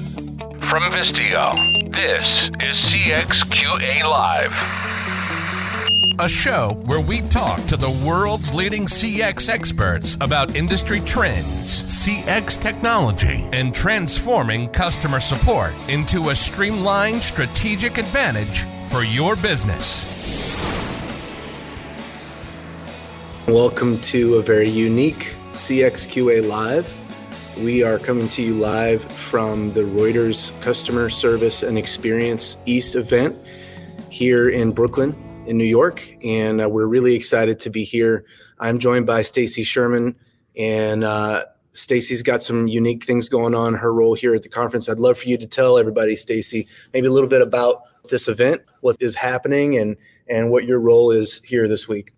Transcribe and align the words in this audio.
From 0.00 0.84
Vistio, 0.92 1.54
this 1.92 2.24
is 2.60 2.74
CXQA 2.86 4.02
Live. 4.04 4.52
A 6.18 6.28
show 6.28 6.80
where 6.86 7.02
we 7.02 7.20
talk 7.28 7.62
to 7.66 7.76
the 7.76 7.90
world's 7.90 8.54
leading 8.54 8.86
CX 8.86 9.50
experts 9.50 10.16
about 10.22 10.56
industry 10.56 11.00
trends, 11.00 11.82
CX 11.82 12.58
technology, 12.60 13.46
and 13.52 13.74
transforming 13.74 14.68
customer 14.70 15.20
support 15.20 15.74
into 15.88 16.30
a 16.30 16.34
streamlined 16.34 17.22
strategic 17.22 17.98
advantage 17.98 18.64
for 18.88 19.02
your 19.02 19.36
business. 19.36 20.06
Welcome 23.46 24.00
to 24.02 24.36
a 24.36 24.42
very 24.42 24.70
unique 24.70 25.34
CXQA 25.50 26.46
Live. 26.48 26.99
We 27.60 27.82
are 27.82 27.98
coming 27.98 28.26
to 28.28 28.42
you 28.42 28.54
live 28.54 29.04
from 29.12 29.74
the 29.74 29.82
Reuters 29.82 30.58
Customer 30.62 31.10
Service 31.10 31.62
and 31.62 31.76
Experience 31.76 32.56
East 32.64 32.96
event 32.96 33.36
here 34.08 34.48
in 34.48 34.70
Brooklyn, 34.70 35.14
in 35.46 35.58
New 35.58 35.66
York, 35.66 36.02
and 36.24 36.62
uh, 36.62 36.70
we're 36.70 36.86
really 36.86 37.14
excited 37.14 37.58
to 37.58 37.68
be 37.68 37.84
here. 37.84 38.24
I'm 38.60 38.78
joined 38.78 39.04
by 39.04 39.20
Stacy 39.20 39.62
Sherman, 39.62 40.16
and 40.56 41.04
uh, 41.04 41.44
Stacy's 41.72 42.22
got 42.22 42.42
some 42.42 42.66
unique 42.66 43.04
things 43.04 43.28
going 43.28 43.54
on. 43.54 43.74
Her 43.74 43.92
role 43.92 44.14
here 44.14 44.34
at 44.34 44.42
the 44.42 44.48
conference. 44.48 44.88
I'd 44.88 44.98
love 44.98 45.18
for 45.18 45.28
you 45.28 45.36
to 45.36 45.46
tell 45.46 45.76
everybody, 45.76 46.16
Stacy, 46.16 46.66
maybe 46.94 47.08
a 47.08 47.12
little 47.12 47.28
bit 47.28 47.42
about 47.42 47.82
this 48.08 48.26
event, 48.26 48.62
what 48.80 48.96
is 49.00 49.14
happening, 49.14 49.76
and 49.76 49.98
and 50.28 50.50
what 50.50 50.64
your 50.64 50.80
role 50.80 51.10
is 51.10 51.42
here 51.44 51.68
this 51.68 51.86
week. 51.86 52.14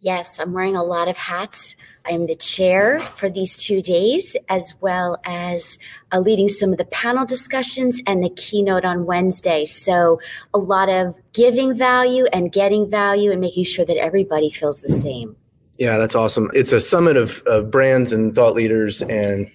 Yes, 0.00 0.38
I'm 0.38 0.52
wearing 0.52 0.76
a 0.76 0.84
lot 0.84 1.08
of 1.08 1.16
hats. 1.16 1.74
I'm 2.06 2.26
the 2.26 2.36
chair 2.36 3.00
for 3.16 3.28
these 3.28 3.56
two 3.56 3.82
days, 3.82 4.36
as 4.48 4.72
well 4.80 5.20
as 5.24 5.78
uh, 6.12 6.20
leading 6.20 6.46
some 6.46 6.70
of 6.70 6.78
the 6.78 6.84
panel 6.84 7.26
discussions 7.26 8.00
and 8.06 8.22
the 8.22 8.30
keynote 8.30 8.84
on 8.84 9.06
Wednesday. 9.06 9.64
So, 9.64 10.20
a 10.54 10.58
lot 10.58 10.88
of 10.88 11.16
giving 11.32 11.76
value 11.76 12.26
and 12.32 12.52
getting 12.52 12.88
value 12.88 13.32
and 13.32 13.40
making 13.40 13.64
sure 13.64 13.84
that 13.84 13.96
everybody 13.96 14.50
feels 14.50 14.80
the 14.82 14.90
same. 14.90 15.36
Yeah, 15.78 15.98
that's 15.98 16.14
awesome. 16.14 16.48
It's 16.54 16.72
a 16.72 16.80
summit 16.80 17.16
of, 17.16 17.42
of 17.46 17.70
brands 17.70 18.12
and 18.12 18.34
thought 18.34 18.54
leaders 18.54 19.02
and 19.02 19.50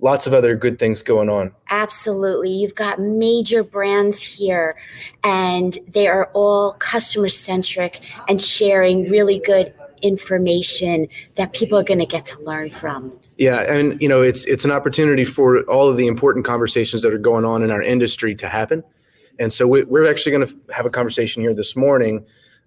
lots 0.00 0.26
of 0.26 0.32
other 0.32 0.54
good 0.56 0.78
things 0.78 1.02
going 1.02 1.28
on. 1.28 1.52
Absolutely. 1.70 2.50
You've 2.50 2.74
got 2.74 3.00
major 3.00 3.62
brands 3.62 4.20
here, 4.20 4.76
and 5.24 5.76
they 5.88 6.06
are 6.06 6.26
all 6.34 6.72
customer 6.74 7.28
centric 7.28 8.00
and 8.28 8.40
sharing 8.40 9.08
really 9.10 9.38
good 9.38 9.72
information 10.02 11.08
that 11.34 11.52
people 11.52 11.76
are 11.76 11.82
going 11.82 11.98
to 11.98 12.06
get 12.06 12.24
to 12.24 12.40
learn 12.42 12.70
from. 12.70 13.12
Yeah, 13.36 13.64
and 13.68 14.00
you 14.00 14.08
know, 14.08 14.22
it's 14.22 14.44
it's 14.44 14.64
an 14.64 14.70
opportunity 14.70 15.24
for 15.24 15.62
all 15.64 15.88
of 15.88 15.96
the 15.96 16.06
important 16.06 16.44
conversations 16.44 17.02
that 17.02 17.12
are 17.12 17.18
going 17.18 17.44
on 17.44 17.62
in 17.62 17.70
our 17.70 17.82
industry 17.82 18.34
to 18.36 18.48
happen. 18.48 18.84
And 19.40 19.52
so 19.52 19.68
we, 19.68 19.82
are 19.82 20.06
actually 20.06 20.32
going 20.32 20.48
to 20.48 20.74
have 20.74 20.84
a 20.84 20.90
conversation 20.90 21.42
here 21.42 21.54
this 21.54 21.76
morning 21.76 22.26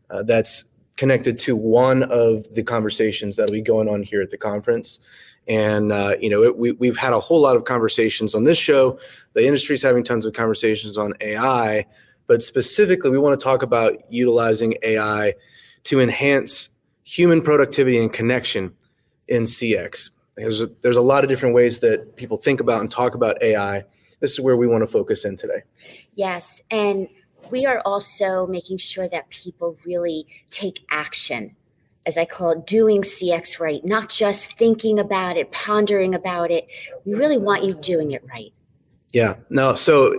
uh, 0.10 0.24
that's 0.24 0.64
connected 0.96 1.38
to 1.40 1.56
one 1.56 2.04
of 2.04 2.54
the 2.54 2.64
conversations 2.64 3.36
that'll 3.36 3.52
be 3.52 3.62
going 3.62 3.90
on 3.90 4.04
here 4.04 4.22
at 4.22 4.30
the 4.30 4.38
conference. 4.38 5.00
And 5.48 5.92
uh, 5.92 6.16
you 6.20 6.30
know, 6.30 6.44
it, 6.44 6.58
we, 6.58 6.72
we've 6.74 6.98
had 6.98 7.14
a 7.14 7.20
whole 7.20 7.42
lot 7.42 7.56
of 7.56 7.66
conversations 7.66 8.36
on 8.36 8.44
this 8.44 8.58
show. 8.58 9.00
The 9.34 9.46
industry's 9.46 9.82
having 9.82 10.04
tons 10.04 10.26
of 10.26 10.34
conversations 10.34 10.98
on 10.98 11.14
AI, 11.22 11.86
but 12.28 12.44
specifically, 12.44 13.10
we 13.10 13.18
want 13.18 13.40
to 13.40 13.44
talk 13.44 13.64
about 13.64 13.98
utilizing 14.10 14.76
AI 14.84 15.34
to 15.86 16.00
enhance 16.00 16.70
human 17.04 17.42
productivity 17.42 18.00
and 18.00 18.14
connection 18.14 18.74
in 19.28 19.44
CX. 19.44 20.12
There's 20.38 20.62
a, 20.62 20.68
there's 20.82 20.98
a 20.98 21.02
lot 21.02 21.24
of 21.24 21.30
different 21.30 21.56
ways 21.56 21.80
that 21.80 22.16
people 22.16 22.38
think 22.38 22.62
about 22.62 22.82
and 22.82 22.90
talk 22.90 23.16
about 23.16 23.42
AI. 23.42 23.84
This 24.20 24.32
is 24.32 24.40
where 24.40 24.56
we 24.56 24.68
want 24.68 24.84
to 24.84 24.88
focus 24.88 25.26
in 25.26 25.36
today. 25.36 25.64
Yes, 26.16 26.62
and 26.70 27.08
we 27.50 27.66
are 27.66 27.82
also 27.84 28.48
making 28.48 28.78
sure 28.78 29.10
that 29.10 29.30
people 29.30 29.76
really 29.86 30.28
take 30.50 30.86
action 30.90 31.56
as 32.06 32.18
I 32.18 32.26
call 32.26 32.52
it, 32.52 32.66
doing 32.66 33.02
CX 33.02 33.60
right, 33.60 33.84
not 33.86 34.10
just 34.10 34.58
thinking 34.58 35.00
about 35.00 35.38
it, 35.38 35.52
pondering 35.52 36.16
about 36.16 36.52
it. 36.52 36.68
We 37.06 37.14
really 37.14 37.38
want 37.38 37.64
you 37.64 37.76
doing 37.76 38.12
it 38.12 38.24
right. 38.30 38.54
Yeah. 39.14 39.36
No. 39.50 39.76
So 39.76 40.16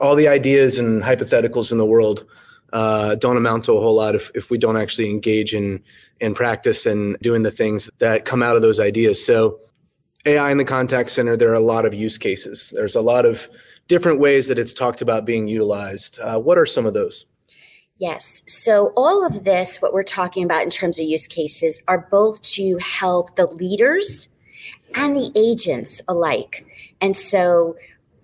all 0.00 0.14
the 0.14 0.28
ideas 0.28 0.78
and 0.78 1.02
hypotheticals 1.02 1.70
in 1.70 1.78
the 1.78 1.86
world 1.86 2.24
uh, 2.72 3.14
don't 3.16 3.36
amount 3.36 3.64
to 3.64 3.72
a 3.72 3.80
whole 3.80 3.94
lot 3.94 4.14
if, 4.14 4.30
if 4.34 4.50
we 4.50 4.56
don't 4.56 4.76
actually 4.76 5.10
engage 5.10 5.54
in 5.54 5.82
in 6.20 6.34
practice 6.34 6.86
and 6.86 7.16
doing 7.20 7.42
the 7.42 7.50
things 7.50 7.90
that 7.98 8.24
come 8.24 8.42
out 8.42 8.56
of 8.56 8.62
those 8.62 8.80
ideas. 8.80 9.24
So 9.24 9.58
AI 10.24 10.50
in 10.50 10.56
the 10.56 10.64
contact 10.64 11.10
center, 11.10 11.36
there 11.36 11.50
are 11.50 11.54
a 11.54 11.60
lot 11.60 11.84
of 11.84 11.94
use 11.94 12.16
cases. 12.16 12.72
There's 12.74 12.94
a 12.94 13.00
lot 13.00 13.26
of 13.26 13.50
different 13.88 14.20
ways 14.20 14.46
that 14.46 14.58
it's 14.58 14.72
talked 14.72 15.02
about 15.02 15.26
being 15.26 15.48
utilized. 15.48 16.20
Uh, 16.20 16.38
what 16.38 16.58
are 16.58 16.66
some 16.66 16.86
of 16.86 16.94
those? 16.94 17.26
Yes. 17.98 18.42
So, 18.46 18.92
all 18.96 19.24
of 19.24 19.44
this, 19.44 19.80
what 19.80 19.92
we're 19.92 20.02
talking 20.02 20.44
about 20.44 20.62
in 20.62 20.70
terms 20.70 20.98
of 20.98 21.06
use 21.06 21.26
cases, 21.26 21.82
are 21.86 22.08
both 22.10 22.42
to 22.42 22.78
help 22.78 23.36
the 23.36 23.46
leaders 23.46 24.28
and 24.94 25.14
the 25.14 25.30
agents 25.34 26.00
alike. 26.08 26.66
And 27.00 27.16
so, 27.16 27.76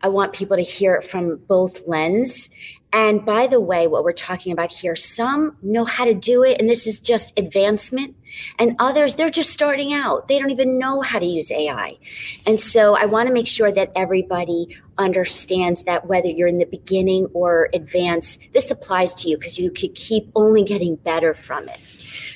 I 0.03 0.09
want 0.09 0.33
people 0.33 0.57
to 0.57 0.62
hear 0.62 0.95
it 0.95 1.05
from 1.05 1.37
both 1.49 1.87
lens. 1.87 2.51
And 2.93 3.25
by 3.25 3.47
the 3.47 3.61
way, 3.61 3.87
what 3.87 4.05
we're 4.05 4.12
talking 4.12 4.53
about 4.53 4.71
here, 4.71 4.97
some 4.97 5.57
know 5.61 5.84
how 5.84 6.05
to 6.05 6.15
do 6.15 6.43
it, 6.43 6.59
and 6.59 6.69
this 6.69 6.87
is 6.87 7.01
just 7.01 7.39
advancement. 7.39 8.17
And 8.59 8.77
others, 8.78 9.15
they're 9.15 9.31
just 9.31 9.50
starting 9.50 9.93
out. 9.93 10.28
They 10.28 10.39
don't 10.39 10.50
even 10.50 10.78
know 10.78 11.00
how 11.00 11.19
to 11.19 11.27
use 11.27 11.50
AI. 11.50 11.97
And 12.47 12.59
so 12.59 12.97
I 12.97 13.06
want 13.06 13.28
to 13.28 13.34
make 13.34 13.47
sure 13.47 13.72
that 13.72 13.93
everybody 13.97 14.77
understands 14.99 15.84
that 15.84 16.06
whether 16.06 16.28
you're 16.28 16.49
in 16.49 16.59
the 16.59 16.66
beginning 16.66 17.27
or 17.33 17.69
advanced, 17.72 18.41
this 18.53 18.71
applies 18.71 19.12
to 19.15 19.28
you 19.28 19.39
because 19.39 19.59
you 19.59 19.71
could 19.71 19.94
keep 19.94 20.31
only 20.34 20.65
getting 20.65 20.97
better 20.97 21.34
from 21.34 21.69
it. 21.69 21.81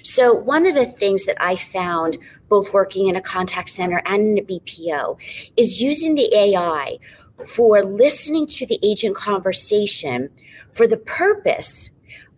So, 0.04 0.34
one 0.34 0.66
of 0.66 0.74
the 0.74 0.86
things 0.86 1.26
that 1.26 1.36
I 1.40 1.56
found 1.56 2.18
both 2.48 2.72
working 2.72 3.08
in 3.08 3.16
a 3.16 3.20
contact 3.20 3.68
center 3.68 4.02
and 4.04 4.38
in 4.38 4.44
a 4.44 4.46
BPO 4.46 5.16
is 5.56 5.80
using 5.80 6.14
the 6.14 6.34
AI 6.34 6.98
for 7.46 7.82
listening 7.82 8.46
to 8.46 8.66
the 8.66 8.78
agent 8.82 9.16
conversation 9.16 10.28
for 10.72 10.86
the 10.86 10.96
purpose 10.96 11.90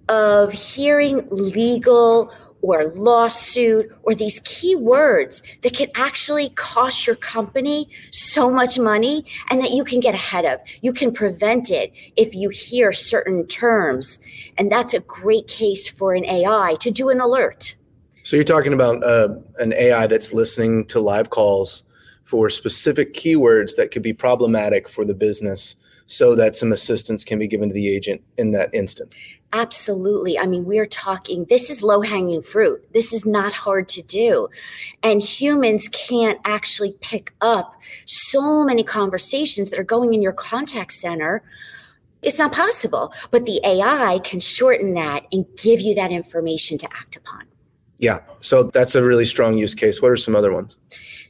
of 0.09 0.53
hearing 0.53 1.27
legal 1.31 2.33
or 2.65 2.91
lawsuit 2.95 3.95
or 4.05 4.15
these 4.15 4.41
key 4.41 4.75
words 4.75 5.43
that 5.61 5.77
can 5.77 5.89
actually 5.95 6.49
cost 6.51 7.07
your 7.07 7.17
company 7.17 7.91
so 8.11 8.51
much 8.51 8.79
money 8.79 9.23
and 9.51 9.61
that 9.61 9.71
you 9.73 9.85
can 9.85 10.01
get 10.01 10.15
ahead 10.15 10.47
of. 10.47 10.59
You 10.81 10.95
can 10.95 11.13
prevent 11.13 11.71
it 11.71 11.93
if 12.17 12.35
you 12.35 12.49
hear 12.49 12.91
certain 12.91 13.47
terms. 13.47 14.19
And 14.57 14.73
that's 14.73 14.95
a 14.95 15.01
great 15.01 15.47
case 15.47 15.87
for 15.87 16.15
an 16.15 16.25
AI 16.25 16.77
to 16.81 16.91
do 16.91 17.11
an 17.11 17.21
alert. 17.21 17.77
So 18.23 18.35
you're 18.35 18.45
talking 18.47 18.73
about 18.73 19.05
uh, 19.05 19.29
an 19.59 19.75
AI 19.75 20.07
that's 20.07 20.33
listening 20.33 20.87
to 20.87 21.01
live 21.01 21.29
calls 21.29 21.83
for 22.25 22.49
specific 22.49 23.13
keywords 23.13 23.77
that 23.77 23.91
could 23.91 24.01
be 24.01 24.15
problematic 24.15 24.89
for 24.89 25.05
the 25.05 25.15
business 25.15 25.77
so 26.07 26.35
that 26.35 26.57
some 26.57 26.73
assistance 26.73 27.25
can 27.25 27.39
be 27.39 27.47
given 27.47 27.69
to 27.69 27.75
the 27.75 27.95
agent 27.95 28.23
in 28.39 28.53
that 28.53 28.71
instant. 28.73 29.15
Absolutely. 29.55 30.37
I 30.37 30.47
mean, 30.47 30.65
we're 30.65 30.85
talking, 30.85 31.47
this 31.49 31.71
is 31.71 31.81
low 31.81 32.01
hanging 32.01 32.43
fruit. 32.43 32.85
This 32.93 33.13
is 33.13 33.25
not 33.25 33.53
hard 33.53 33.87
to 33.91 34.03
do. 34.03 34.49
And 35.01 35.23
humans 35.23 35.89
can't 35.93 36.41
actually 36.45 36.97
pick 37.01 37.33
up 37.41 37.77
so 38.05 38.65
many 38.65 38.83
conversations 38.83 39.71
that 39.71 39.79
are 39.79 39.85
going 39.85 40.13
in 40.13 40.21
your 40.21 40.33
contact 40.33 40.93
center. 40.93 41.45
It's 42.21 42.41
not 42.41 42.51
possible. 42.51 43.15
But 43.31 43.47
the 43.47 43.61
AI 43.65 44.19
can 44.25 44.41
shorten 44.41 44.95
that 44.95 45.25
and 45.31 45.47
give 45.57 45.81
you 45.81 45.95
that 45.95 46.11
information 46.11 46.77
to 46.79 46.89
act 46.93 47.15
upon. 47.15 47.45
Yeah. 47.99 48.19
So 48.41 48.65
that's 48.65 48.97
a 48.97 49.05
really 49.05 49.25
strong 49.25 49.57
use 49.57 49.77
case. 49.77 50.03
What 50.03 50.11
are 50.11 50.17
some 50.17 50.35
other 50.35 50.53
ones? 50.53 50.81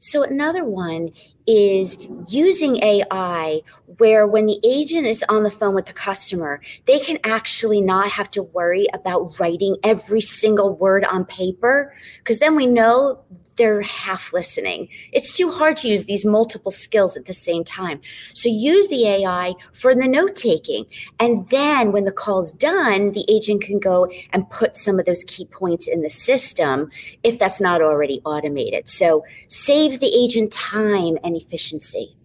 So, 0.00 0.22
another 0.22 0.64
one 0.64 1.10
is 1.46 1.98
using 2.28 2.82
AI 2.82 3.60
where 3.98 4.26
when 4.26 4.46
the 4.46 4.58
agent 4.64 5.06
is 5.06 5.24
on 5.28 5.42
the 5.42 5.50
phone 5.50 5.74
with 5.74 5.86
the 5.86 5.92
customer, 5.92 6.60
they 6.86 6.98
can 6.98 7.18
actually 7.24 7.80
not 7.80 8.10
have 8.10 8.30
to 8.32 8.42
worry 8.42 8.86
about 8.92 9.38
writing 9.38 9.76
every 9.84 10.20
single 10.20 10.74
word 10.74 11.04
on 11.04 11.24
paper 11.24 11.94
because 12.18 12.38
then 12.38 12.56
we 12.56 12.66
know 12.66 13.22
they're 13.56 13.82
half 13.82 14.32
listening. 14.32 14.88
It's 15.12 15.32
too 15.32 15.50
hard 15.50 15.76
to 15.78 15.88
use 15.88 16.06
these 16.06 16.24
multiple 16.24 16.70
skills 16.70 17.16
at 17.16 17.26
the 17.26 17.32
same 17.32 17.62
time. 17.62 18.00
So 18.32 18.48
use 18.48 18.88
the 18.88 19.06
AI 19.06 19.54
for 19.72 19.94
the 19.94 20.08
note 20.08 20.34
taking. 20.34 20.86
And 21.20 21.48
then 21.50 21.92
when 21.92 22.04
the 22.04 22.12
call's 22.12 22.52
done, 22.52 23.12
the 23.12 23.24
agent 23.28 23.62
can 23.62 23.78
go 23.78 24.10
and 24.32 24.48
put 24.50 24.76
some 24.76 24.98
of 24.98 25.06
those 25.06 25.24
key 25.24 25.46
points 25.46 25.86
in 25.86 26.02
the 26.02 26.10
system 26.10 26.90
if 27.22 27.38
that's 27.38 27.60
not 27.60 27.80
already 27.80 28.20
automated. 28.24 28.88
So 28.88 29.24
save 29.48 30.00
the 30.00 30.12
agent 30.14 30.52
time 30.52 31.18
and 31.22 31.33
efficiency. 31.36 32.16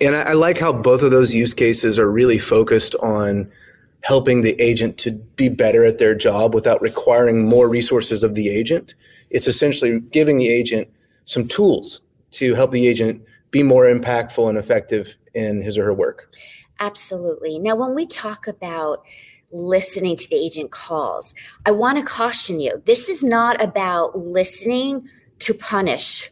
And 0.00 0.14
I, 0.14 0.22
I 0.22 0.32
like 0.34 0.58
how 0.58 0.72
both 0.72 1.02
of 1.02 1.10
those 1.10 1.34
use 1.34 1.54
cases 1.54 1.98
are 1.98 2.10
really 2.10 2.38
focused 2.38 2.94
on 2.96 3.50
helping 4.04 4.42
the 4.42 4.60
agent 4.60 4.96
to 4.98 5.10
be 5.10 5.48
better 5.48 5.84
at 5.84 5.98
their 5.98 6.14
job 6.14 6.54
without 6.54 6.80
requiring 6.80 7.48
more 7.48 7.68
resources 7.68 8.22
of 8.22 8.34
the 8.34 8.48
agent. 8.48 8.94
It's 9.30 9.48
essentially 9.48 10.00
giving 10.00 10.38
the 10.38 10.48
agent 10.48 10.88
some 11.24 11.48
tools 11.48 12.00
to 12.32 12.54
help 12.54 12.70
the 12.70 12.86
agent 12.86 13.22
be 13.50 13.62
more 13.62 13.84
impactful 13.84 14.48
and 14.48 14.58
effective 14.58 15.16
in 15.34 15.62
his 15.62 15.76
or 15.76 15.84
her 15.84 15.94
work. 15.94 16.32
Absolutely. 16.80 17.58
Now, 17.58 17.74
when 17.74 17.94
we 17.94 18.06
talk 18.06 18.46
about 18.46 19.02
listening 19.50 20.16
to 20.16 20.28
the 20.28 20.36
agent 20.36 20.70
calls, 20.70 21.34
I 21.66 21.70
want 21.72 21.98
to 21.98 22.04
caution 22.04 22.60
you 22.60 22.82
this 22.86 23.08
is 23.08 23.24
not 23.24 23.60
about 23.62 24.16
listening 24.16 25.08
to 25.40 25.54
punish. 25.54 26.30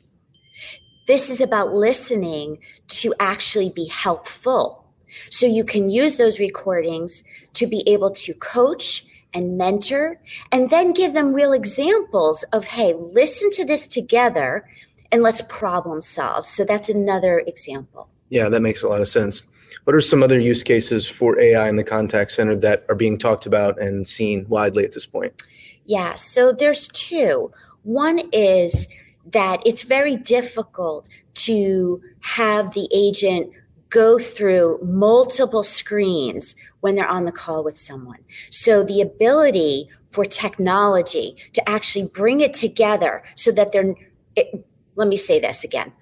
This 1.07 1.31
is 1.31 1.41
about 1.41 1.73
listening 1.73 2.59
to 2.89 3.15
actually 3.21 3.71
be 3.71 3.87
helpful. 3.87 4.85
So 5.31 5.47
you 5.47 5.65
can 5.65 5.89
use 5.89 6.17
those 6.17 6.41
recordings 6.41 7.23
to 7.55 7.67
be 7.67 7.83
able 7.87 8.11
to 8.11 8.35
coach 8.35 9.05
and 9.33 9.57
mentor 9.57 10.21
and 10.51 10.71
then 10.71 10.93
give 10.93 11.15
them 11.15 11.33
real 11.33 11.53
examples 11.53 12.43
of, 12.53 12.67
hey, 12.67 12.95
listen 12.95 13.51
to 13.53 13.65
this 13.65 13.87
together 13.87 14.69
and 15.13 15.23
let's 15.23 15.43
problem 15.43 16.01
solve. 16.01 16.45
So 16.45 16.65
that's 16.65 16.89
another 16.89 17.41
example. 17.47 18.09
Yeah, 18.29 18.49
that 18.49 18.61
makes 18.61 18.83
a 18.83 18.89
lot 18.89 19.01
of 19.01 19.09
sense. 19.09 19.43
What 19.85 19.95
are 19.95 20.01
some 20.01 20.23
other 20.23 20.41
use 20.41 20.65
cases 20.65 21.09
for 21.09 21.39
AI 21.39 21.69
in 21.69 21.77
the 21.77 21.85
contact 21.85 22.33
center 22.33 22.57
that 22.57 22.85
are 22.89 22.97
being 22.97 23.19
talked 23.19 23.47
about 23.47 23.81
and 23.81 24.09
seen 24.09 24.47
widely 24.49 24.85
at 24.85 24.93
this 24.93 25.07
point? 25.07 25.45
Yeah, 25.85 26.15
so 26.17 26.51
there's 26.51 26.89
two. 26.89 27.53
One 27.85 28.21
is 28.33 28.89
that 29.33 29.61
it's 29.65 29.83
very 29.83 30.17
difficult 30.17 31.09
to 31.35 32.01
have 32.21 32.75
the 32.75 32.89
agent 32.93 33.51
go 33.89 34.19
through 34.19 34.79
multiple 34.83 35.63
screens 35.63 36.55
when 36.81 36.95
they're 36.95 37.09
on 37.09 37.25
the 37.25 37.33
call 37.33 37.63
with 37.63 37.79
someone. 37.79 38.19
So 38.51 38.83
the 38.83 39.01
ability 39.01 39.89
for 40.07 40.25
technology 40.25 41.37
to 41.53 41.69
actually 41.69 42.09
bring 42.09 42.41
it 42.41 42.55
together 42.55 43.23
so 43.35 43.53
that 43.53 43.73
they're, 43.73 43.95
it, 44.35 44.67
let 44.97 45.09
me 45.09 45.17
say 45.17 45.39
this 45.39 45.65
again. 45.65 45.93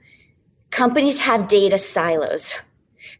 Companies 0.70 1.20
have 1.20 1.48
data 1.48 1.78
silos. 1.78 2.58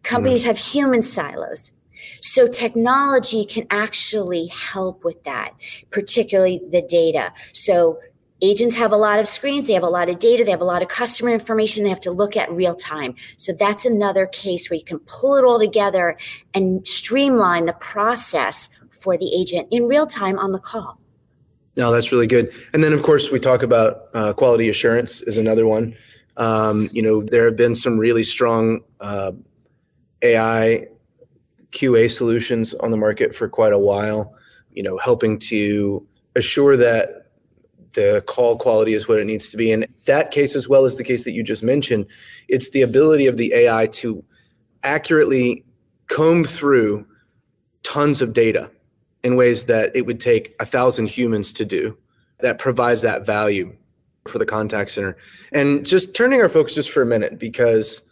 Companies 0.03 0.43
mm. 0.43 0.47
have 0.47 0.59
human 0.59 1.03
silos. 1.03 1.73
So 2.21 2.49
technology 2.49 3.45
can 3.45 3.67
actually 3.71 4.47
help 4.47 5.05
with 5.05 5.23
that, 5.25 5.55
particularly 5.91 6.61
the 6.71 6.83
data. 6.83 7.33
So 7.53 7.99
agents 8.45 8.77
have 8.77 8.93
a 8.93 8.97
lot 8.97 9.19
of 9.19 9.27
screens, 9.27 9.67
they 9.67 9.73
have 9.73 9.83
a 9.83 9.89
lot 9.89 10.09
of 10.09 10.19
data, 10.19 10.45
they 10.45 10.51
have 10.51 10.61
a 10.61 10.65
lot 10.65 10.83
of 10.83 10.89
customer 10.89 11.31
information 11.31 11.83
they 11.83 11.89
have 11.89 12.01
to 12.01 12.11
look 12.11 12.37
at 12.37 12.51
real 12.53 12.75
time. 12.75 13.15
So 13.37 13.53
that's 13.53 13.85
another 13.85 14.27
case 14.27 14.69
where 14.69 14.79
you 14.79 14.85
can 14.85 14.99
pull 15.01 15.37
it 15.37 15.45
all 15.45 15.59
together 15.59 16.19
and 16.53 16.87
streamline 16.87 17.67
the 17.67 17.73
process 17.73 18.69
for 18.91 19.17
the 19.17 19.35
agent 19.35 19.69
in 19.71 19.85
real 19.85 20.07
time 20.07 20.39
on 20.39 20.53
the 20.53 20.59
call. 20.59 20.99
No, 21.77 21.91
that's 21.91 22.13
really 22.13 22.27
good. 22.27 22.53
And 22.73 22.85
then, 22.85 22.93
of 22.93 23.03
course, 23.03 23.31
we 23.31 23.41
talk 23.41 23.63
about 23.63 24.09
uh, 24.15 24.33
quality 24.33 24.69
assurance 24.69 25.23
is 25.23 25.39
another 25.39 25.67
one. 25.67 25.97
Um, 26.37 26.89
you 26.93 27.03
know, 27.03 27.23
there 27.23 27.47
have 27.47 27.57
been 27.57 27.75
some 27.75 27.99
really 27.99 28.23
strong 28.23 28.81
uh, 29.01 29.33
AI 30.23 30.87
QA 31.73 32.11
solutions 32.11 32.75
on 32.75 32.91
the 32.91 32.97
market 32.97 33.35
for 33.35 33.49
quite 33.49 33.73
a 33.73 33.79
while. 33.79 34.35
You 34.73 34.83
know, 34.83 34.99
helping 34.99 35.39
to 35.51 36.07
assure 36.37 36.77
that 36.77 37.24
the 37.95 38.23
call 38.27 38.57
quality 38.57 38.95
is 38.95 39.09
what 39.09 39.19
it 39.19 39.25
needs 39.25 39.51
to 39.51 39.57
be. 39.57 39.73
And 39.73 39.87
that 40.05 40.31
case, 40.31 40.55
as 40.55 40.69
well 40.69 40.85
as 40.85 40.97
the 40.97 41.05
case 41.05 41.25
that 41.25 41.33
you 41.33 41.43
just 41.43 41.63
mentioned, 41.63 42.07
it's 42.49 42.71
the 42.71 42.83
ability 42.83 43.27
of 43.27 43.37
the 43.37 43.53
AI 43.55 43.87
to 43.87 44.23
accurately 44.83 45.65
comb 46.09 46.45
through 46.45 47.07
tons 47.83 48.21
of 48.21 48.33
data 48.33 48.71
in 49.23 49.37
ways 49.37 49.65
that 49.65 49.91
it 49.95 50.07
would 50.07 50.21
take 50.21 50.55
a 50.61 50.67
thousand 50.67 51.09
humans 51.09 51.53
to 51.53 51.65
do 51.65 51.97
that 52.41 52.59
provides 52.59 53.03
that 53.03 53.25
value 53.25 53.75
for 54.29 54.39
the 54.39 54.47
contact 54.47 54.91
center 54.91 55.17
and 55.53 55.85
just 55.85 56.15
turning 56.15 56.41
our 56.41 56.49
focus 56.49 56.75
just 56.75 56.91
for 56.91 57.03
a 57.03 57.07
minute 57.07 57.39
because 57.39 58.03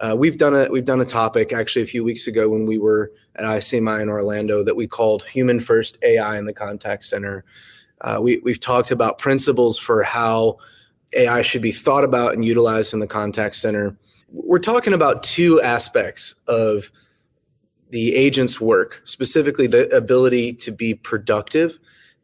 uh, 0.00 0.14
we've 0.16 0.36
done 0.36 0.54
a 0.54 0.68
we've 0.70 0.84
done 0.84 1.00
a 1.00 1.04
topic 1.04 1.52
actually 1.52 1.82
a 1.82 1.86
few 1.86 2.04
weeks 2.04 2.26
ago 2.26 2.48
when 2.48 2.66
we 2.66 2.76
were 2.76 3.10
at 3.36 3.44
ICMI 3.44 4.02
in 4.02 4.08
Orlando 4.08 4.62
that 4.62 4.76
we 4.76 4.86
called 4.86 5.22
human 5.24 5.60
first 5.60 5.96
AI 6.02 6.36
in 6.38 6.44
the 6.44 6.52
contact 6.52 7.04
center 7.04 7.44
uh, 8.02 8.18
we, 8.20 8.38
we've 8.38 8.60
talked 8.60 8.90
about 8.90 9.18
principles 9.18 9.78
for 9.78 10.02
how 10.02 10.58
AI 11.14 11.42
should 11.42 11.62
be 11.62 11.72
thought 11.72 12.04
about 12.04 12.34
and 12.34 12.44
utilized 12.44 12.94
in 12.94 13.00
the 13.00 13.06
contact 13.06 13.54
center. 13.56 13.96
We're 14.30 14.58
talking 14.58 14.92
about 14.92 15.22
two 15.22 15.60
aspects 15.60 16.34
of 16.46 16.90
the 17.90 18.14
agent's 18.14 18.60
work, 18.60 19.02
specifically 19.04 19.66
the 19.66 19.88
ability 19.94 20.54
to 20.54 20.72
be 20.72 20.94
productive 20.94 21.78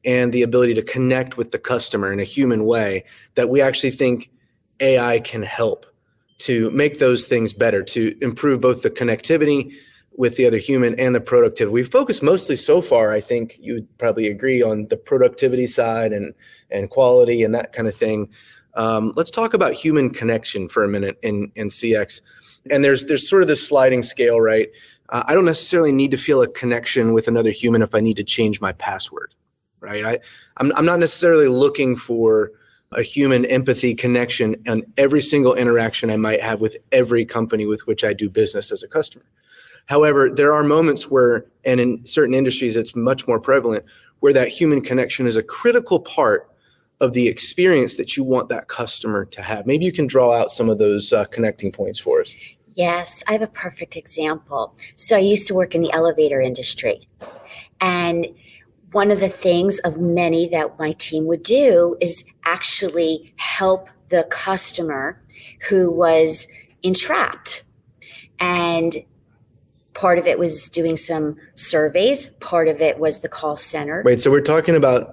and 0.04 0.32
the 0.32 0.42
ability 0.42 0.74
to 0.74 0.82
connect 0.82 1.36
with 1.36 1.50
the 1.50 1.58
customer 1.58 2.12
in 2.12 2.20
a 2.20 2.24
human 2.24 2.64
way 2.64 3.04
that 3.34 3.48
we 3.48 3.60
actually 3.60 3.90
think 3.90 4.30
AI 4.80 5.20
can 5.20 5.42
help 5.42 5.86
to 6.38 6.70
make 6.70 6.98
those 6.98 7.26
things 7.26 7.52
better, 7.52 7.82
to 7.82 8.16
improve 8.22 8.60
both 8.60 8.82
the 8.82 8.90
connectivity 8.90 9.74
with 10.18 10.34
the 10.34 10.44
other 10.44 10.58
human 10.58 10.98
and 10.98 11.14
the 11.14 11.20
productivity. 11.20 11.72
We've 11.72 11.90
focused 11.90 12.24
mostly 12.24 12.56
so 12.56 12.82
far, 12.82 13.12
I 13.12 13.20
think 13.20 13.56
you 13.60 13.74
would 13.74 13.98
probably 13.98 14.26
agree 14.26 14.62
on 14.62 14.88
the 14.88 14.96
productivity 14.96 15.66
side 15.66 16.12
and 16.12 16.34
and 16.70 16.90
quality 16.90 17.44
and 17.44 17.54
that 17.54 17.72
kind 17.72 17.88
of 17.88 17.94
thing. 17.94 18.28
Um, 18.74 19.12
let's 19.16 19.30
talk 19.30 19.54
about 19.54 19.72
human 19.72 20.10
connection 20.10 20.68
for 20.68 20.82
a 20.82 20.88
minute 20.88 21.18
in 21.22 21.52
in 21.54 21.68
CX. 21.68 22.20
And 22.68 22.84
there's 22.84 23.04
there's 23.04 23.28
sort 23.28 23.42
of 23.42 23.48
this 23.48 23.66
sliding 23.66 24.02
scale, 24.02 24.40
right? 24.40 24.68
Uh, 25.08 25.22
I 25.24 25.34
don't 25.34 25.44
necessarily 25.44 25.92
need 25.92 26.10
to 26.10 26.18
feel 26.18 26.42
a 26.42 26.48
connection 26.48 27.14
with 27.14 27.28
another 27.28 27.52
human 27.52 27.80
if 27.80 27.94
I 27.94 28.00
need 28.00 28.16
to 28.16 28.24
change 28.24 28.60
my 28.60 28.72
password, 28.72 29.34
right? 29.80 30.04
I 30.04 30.18
I'm, 30.56 30.72
I'm 30.74 30.84
not 30.84 30.98
necessarily 30.98 31.46
looking 31.46 31.96
for 31.96 32.50
a 32.90 33.02
human 33.02 33.44
empathy 33.46 33.94
connection 33.94 34.56
on 34.66 34.82
every 34.96 35.22
single 35.22 35.54
interaction 35.54 36.10
I 36.10 36.16
might 36.16 36.42
have 36.42 36.60
with 36.60 36.76
every 36.90 37.24
company 37.24 37.66
with 37.66 37.86
which 37.86 38.02
I 38.02 38.14
do 38.14 38.28
business 38.28 38.72
as 38.72 38.82
a 38.82 38.88
customer. 38.88 39.24
However, 39.88 40.30
there 40.30 40.52
are 40.52 40.62
moments 40.62 41.10
where, 41.10 41.46
and 41.64 41.80
in 41.80 42.06
certain 42.06 42.34
industries, 42.34 42.76
it's 42.76 42.94
much 42.94 43.26
more 43.26 43.40
prevalent, 43.40 43.84
where 44.20 44.34
that 44.34 44.48
human 44.48 44.82
connection 44.82 45.26
is 45.26 45.34
a 45.34 45.42
critical 45.42 45.98
part 45.98 46.50
of 47.00 47.14
the 47.14 47.26
experience 47.26 47.96
that 47.96 48.16
you 48.16 48.22
want 48.22 48.50
that 48.50 48.68
customer 48.68 49.24
to 49.24 49.40
have. 49.40 49.66
Maybe 49.66 49.86
you 49.86 49.92
can 49.92 50.06
draw 50.06 50.32
out 50.32 50.50
some 50.50 50.68
of 50.68 50.78
those 50.78 51.12
uh, 51.12 51.24
connecting 51.26 51.72
points 51.72 51.98
for 51.98 52.20
us. 52.20 52.34
Yes, 52.74 53.22
I 53.28 53.32
have 53.32 53.42
a 53.42 53.46
perfect 53.46 53.96
example. 53.96 54.76
So 54.96 55.16
I 55.16 55.20
used 55.20 55.48
to 55.48 55.54
work 55.54 55.74
in 55.74 55.80
the 55.80 55.92
elevator 55.92 56.40
industry. 56.40 57.08
And 57.80 58.26
one 58.92 59.10
of 59.10 59.20
the 59.20 59.28
things 59.28 59.78
of 59.80 59.98
many 59.98 60.48
that 60.48 60.78
my 60.78 60.92
team 60.92 61.26
would 61.26 61.42
do 61.42 61.96
is 62.00 62.24
actually 62.44 63.32
help 63.36 63.88
the 64.10 64.24
customer 64.24 65.20
who 65.68 65.90
was 65.90 66.46
entrapped. 66.82 67.62
And 68.38 68.96
Part 69.98 70.18
of 70.20 70.26
it 70.26 70.38
was 70.38 70.70
doing 70.70 70.96
some 70.96 71.36
surveys, 71.56 72.26
part 72.38 72.68
of 72.68 72.80
it 72.80 73.00
was 73.00 73.20
the 73.20 73.28
call 73.28 73.56
center. 73.56 74.02
Wait, 74.04 74.20
so 74.20 74.30
we're 74.30 74.40
talking 74.40 74.76
about 74.76 75.12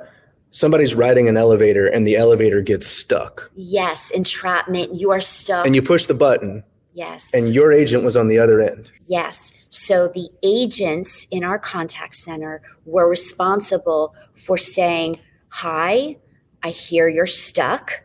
somebody's 0.51 0.93
riding 0.93 1.27
an 1.27 1.37
elevator 1.37 1.87
and 1.87 2.05
the 2.05 2.15
elevator 2.15 2.61
gets 2.61 2.85
stuck. 2.85 3.49
Yes, 3.55 4.11
entrapment. 4.11 4.93
You 4.93 5.09
are 5.09 5.19
stuck. 5.19 5.65
And 5.65 5.75
you 5.75 5.81
push 5.81 6.05
the 6.05 6.13
button. 6.13 6.63
Yes. 6.93 7.33
And 7.33 7.51
your 7.51 7.73
agent 7.73 8.03
was 8.03 8.15
on 8.15 8.27
the 8.27 8.37
other 8.37 8.61
end. 8.61 8.91
Yes. 9.01 9.53
So 9.69 10.07
the 10.07 10.29
agents 10.43 11.25
in 11.31 11.43
our 11.43 11.57
contact 11.57 12.13
center 12.13 12.61
were 12.85 13.09
responsible 13.09 14.13
for 14.35 14.55
saying, 14.55 15.19
Hi, 15.49 16.17
I 16.61 16.69
hear 16.69 17.07
you're 17.07 17.25
stuck 17.25 18.04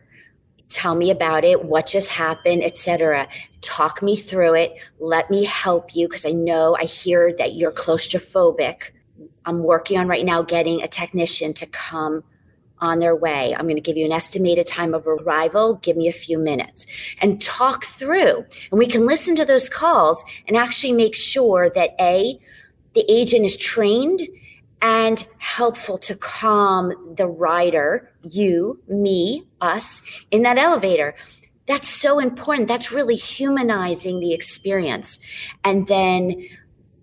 tell 0.71 0.95
me 0.95 1.11
about 1.11 1.43
it 1.43 1.65
what 1.65 1.85
just 1.85 2.09
happened 2.09 2.63
etc 2.63 3.27
talk 3.61 4.01
me 4.01 4.15
through 4.15 4.55
it. 4.55 4.75
Let 4.99 5.29
me 5.29 5.43
help 5.45 5.95
you 5.95 6.07
because 6.07 6.25
i 6.25 6.31
know 6.31 6.75
i 6.75 6.83
hear 6.83 7.33
that 7.37 7.55
you're 7.55 7.71
claustrophobic. 7.71 8.91
I'm 9.45 9.63
working 9.63 9.97
on 9.97 10.07
right 10.07 10.25
now 10.25 10.41
getting 10.41 10.81
a 10.81 10.87
technician 10.87 11.53
to 11.53 11.65
come 11.65 12.23
on 12.79 12.99
their 12.99 13.15
way. 13.15 13.53
I'm 13.53 13.65
going 13.65 13.75
to 13.75 13.81
give 13.81 13.97
you 13.97 14.05
an 14.05 14.11
estimated 14.11 14.65
time 14.65 14.95
of 14.95 15.05
arrival. 15.07 15.75
Give 15.75 15.95
me 15.95 16.07
a 16.07 16.11
few 16.11 16.39
minutes. 16.39 16.87
And 17.21 17.39
talk 17.39 17.85
through. 17.85 18.43
And 18.71 18.79
we 18.79 18.87
can 18.87 19.05
listen 19.05 19.35
to 19.35 19.45
those 19.45 19.69
calls 19.69 20.23
and 20.47 20.57
actually 20.57 20.93
make 20.93 21.15
sure 21.15 21.69
that 21.69 21.91
a 21.99 22.39
the 22.93 23.05
agent 23.07 23.45
is 23.45 23.55
trained 23.55 24.21
and 24.81 25.25
helpful 25.37 25.97
to 25.99 26.15
calm 26.15 27.15
the 27.15 27.27
rider, 27.27 28.11
you, 28.23 28.81
me, 28.87 29.45
us, 29.61 30.01
in 30.31 30.43
that 30.43 30.57
elevator. 30.57 31.15
That's 31.67 31.87
so 31.87 32.19
important. 32.19 32.67
That's 32.67 32.91
really 32.91 33.15
humanizing 33.15 34.19
the 34.19 34.33
experience. 34.33 35.19
And 35.63 35.87
then 35.87 36.45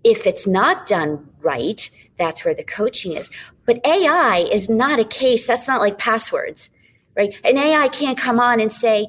if 0.03 0.27
it's 0.27 0.45
not 0.45 0.85
done 0.85 1.27
right, 1.41 1.89
that's 2.17 2.43
where 2.43 2.53
the 2.53 2.63
coaching 2.63 3.13
is. 3.13 3.29
But 3.65 3.85
AI 3.85 4.47
is 4.51 4.69
not 4.69 4.99
a 4.99 5.05
case, 5.05 5.47
that's 5.47 5.67
not 5.67 5.79
like 5.79 5.97
passwords, 5.97 6.69
right? 7.15 7.33
An 7.43 7.57
AI 7.57 7.87
can't 7.87 8.17
come 8.17 8.39
on 8.39 8.59
and 8.59 8.71
say, 8.71 9.07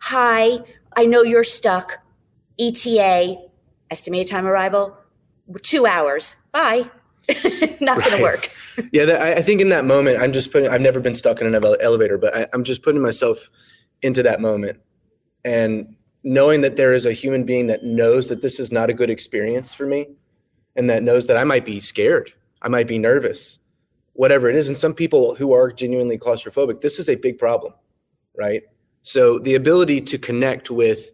Hi, 0.00 0.58
I 0.96 1.06
know 1.06 1.22
you're 1.22 1.44
stuck. 1.44 1.98
ETA, 2.58 3.36
estimated 3.90 4.28
time 4.28 4.46
arrival, 4.46 4.96
two 5.62 5.86
hours. 5.86 6.36
Bye 6.52 6.90
not 7.80 7.98
going 7.98 8.16
to 8.16 8.22
work. 8.22 8.50
Yeah, 8.92 9.04
that, 9.04 9.20
I 9.20 9.42
think 9.42 9.60
in 9.60 9.68
that 9.70 9.84
moment, 9.84 10.20
I'm 10.20 10.32
just 10.32 10.52
putting. 10.52 10.68
I've 10.68 10.80
never 10.80 11.00
been 11.00 11.14
stuck 11.14 11.40
in 11.40 11.52
an 11.52 11.64
elevator, 11.80 12.18
but 12.18 12.36
I, 12.36 12.46
I'm 12.52 12.64
just 12.64 12.82
putting 12.82 13.02
myself 13.02 13.50
into 14.02 14.22
that 14.22 14.40
moment, 14.40 14.80
and 15.44 15.96
knowing 16.24 16.60
that 16.62 16.76
there 16.76 16.92
is 16.92 17.06
a 17.06 17.12
human 17.12 17.44
being 17.44 17.68
that 17.68 17.84
knows 17.84 18.28
that 18.28 18.42
this 18.42 18.58
is 18.58 18.72
not 18.72 18.90
a 18.90 18.94
good 18.94 19.10
experience 19.10 19.72
for 19.72 19.86
me 19.86 20.08
and 20.76 20.90
that 20.90 21.02
knows 21.02 21.26
that 21.26 21.36
I 21.36 21.44
might 21.44 21.64
be 21.64 21.80
scared, 21.80 22.32
I 22.62 22.68
might 22.68 22.86
be 22.86 22.98
nervous, 22.98 23.58
whatever 24.12 24.50
it 24.50 24.56
is. 24.56 24.68
And 24.68 24.76
some 24.76 24.94
people 24.94 25.34
who 25.34 25.52
are 25.52 25.72
genuinely 25.72 26.18
claustrophobic, 26.18 26.80
this 26.80 26.98
is 26.98 27.08
a 27.08 27.16
big 27.16 27.38
problem, 27.38 27.72
right? 28.36 28.62
So 29.02 29.38
the 29.38 29.54
ability 29.54 30.00
to 30.02 30.18
connect 30.18 30.70
with, 30.70 31.12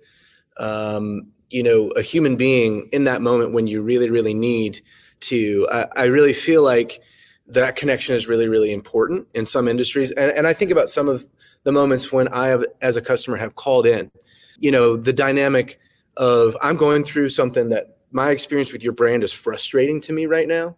um, 0.57 1.29
you 1.51 1.63
know, 1.63 1.89
a 1.91 2.03
human 2.03 2.37
being 2.37 2.89
in 2.93 3.05
that 3.05 3.23
moment 3.23 3.53
when 3.53 3.67
you 3.67 3.83
really, 3.83 4.11
really 4.11 4.35
need 4.35 4.81
to, 5.21 5.69
I, 5.71 5.87
I 5.97 6.05
really 6.05 6.33
feel 6.33 6.63
like 6.63 7.01
that 7.47 7.77
connection 7.77 8.15
is 8.15 8.27
really, 8.27 8.49
really 8.49 8.73
important 8.73 9.29
in 9.35 9.47
some 9.47 9.69
industries. 9.69 10.11
And, 10.13 10.31
and 10.33 10.47
I 10.47 10.53
think 10.53 10.71
about 10.71 10.89
some 10.89 11.09
of 11.09 11.27
the 11.65 11.73
moments 11.73 12.13
when 12.13 12.29
I 12.29 12.49
have, 12.49 12.65
as 12.81 12.97
a 12.97 13.03
customer, 13.03 13.37
have 13.37 13.55
called 13.55 13.87
in, 13.87 14.11
you 14.59 14.71
know, 14.71 14.97
the 14.97 15.13
dynamic 15.13 15.79
of 16.17 16.57
I'm 16.63 16.77
going 16.77 17.05
through 17.05 17.29
something 17.31 17.69
that 17.71 17.99
my 18.13 18.31
experience 18.31 18.73
with 18.73 18.83
your 18.83 18.93
brand 18.93 19.25
is 19.25 19.33
frustrating 19.33 20.01
to 20.03 20.13
me 20.13 20.27
right 20.27 20.49
now. 20.49 20.77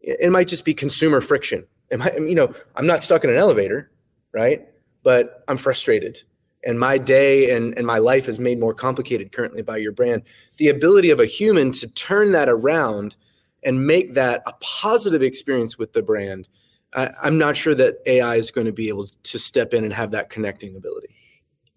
It 0.00 0.30
might 0.30 0.48
just 0.48 0.64
be 0.64 0.74
consumer 0.74 1.20
friction. 1.20 1.66
It 1.90 1.98
might, 1.98 2.14
you 2.14 2.34
know, 2.34 2.54
I'm 2.76 2.86
not 2.86 3.02
stuck 3.02 3.24
in 3.24 3.30
an 3.30 3.36
elevator, 3.36 3.90
right? 4.32 4.66
But 5.02 5.44
I'm 5.48 5.56
frustrated. 5.56 6.22
And 6.64 6.78
my 6.78 6.98
day 6.98 7.54
and, 7.56 7.76
and 7.76 7.86
my 7.86 7.98
life 7.98 8.28
is 8.28 8.38
made 8.38 8.60
more 8.60 8.74
complicated 8.74 9.32
currently 9.32 9.62
by 9.62 9.78
your 9.78 9.92
brand. 9.92 10.22
The 10.58 10.68
ability 10.68 11.10
of 11.10 11.18
a 11.18 11.26
human 11.26 11.72
to 11.72 11.88
turn 11.88 12.32
that 12.32 12.48
around 12.48 13.16
and 13.62 13.86
make 13.86 14.14
that 14.14 14.42
a 14.46 14.52
positive 14.60 15.22
experience 15.22 15.78
with 15.78 15.92
the 15.92 16.02
brand 16.02 16.48
I, 16.92 17.12
am 17.22 17.38
not 17.38 17.56
sure 17.56 17.74
that 17.74 17.98
AI 18.06 18.36
is 18.36 18.50
going 18.50 18.66
to 18.66 18.72
be 18.72 18.88
able 18.88 19.06
to 19.06 19.38
step 19.38 19.74
in 19.74 19.84
and 19.84 19.92
have 19.92 20.10
that 20.12 20.30
connecting 20.30 20.76
ability. 20.76 21.14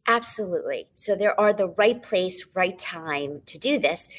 Absolutely. 0.08 0.88
So 0.96 1.16
there 1.16 1.40
are 1.40 1.54
the 1.54 1.68
right 1.68 2.02
place, 2.02 2.56
right 2.56 2.78
time 2.78 3.42
to 3.46 3.58
do 3.58 3.80
this. 3.80 4.10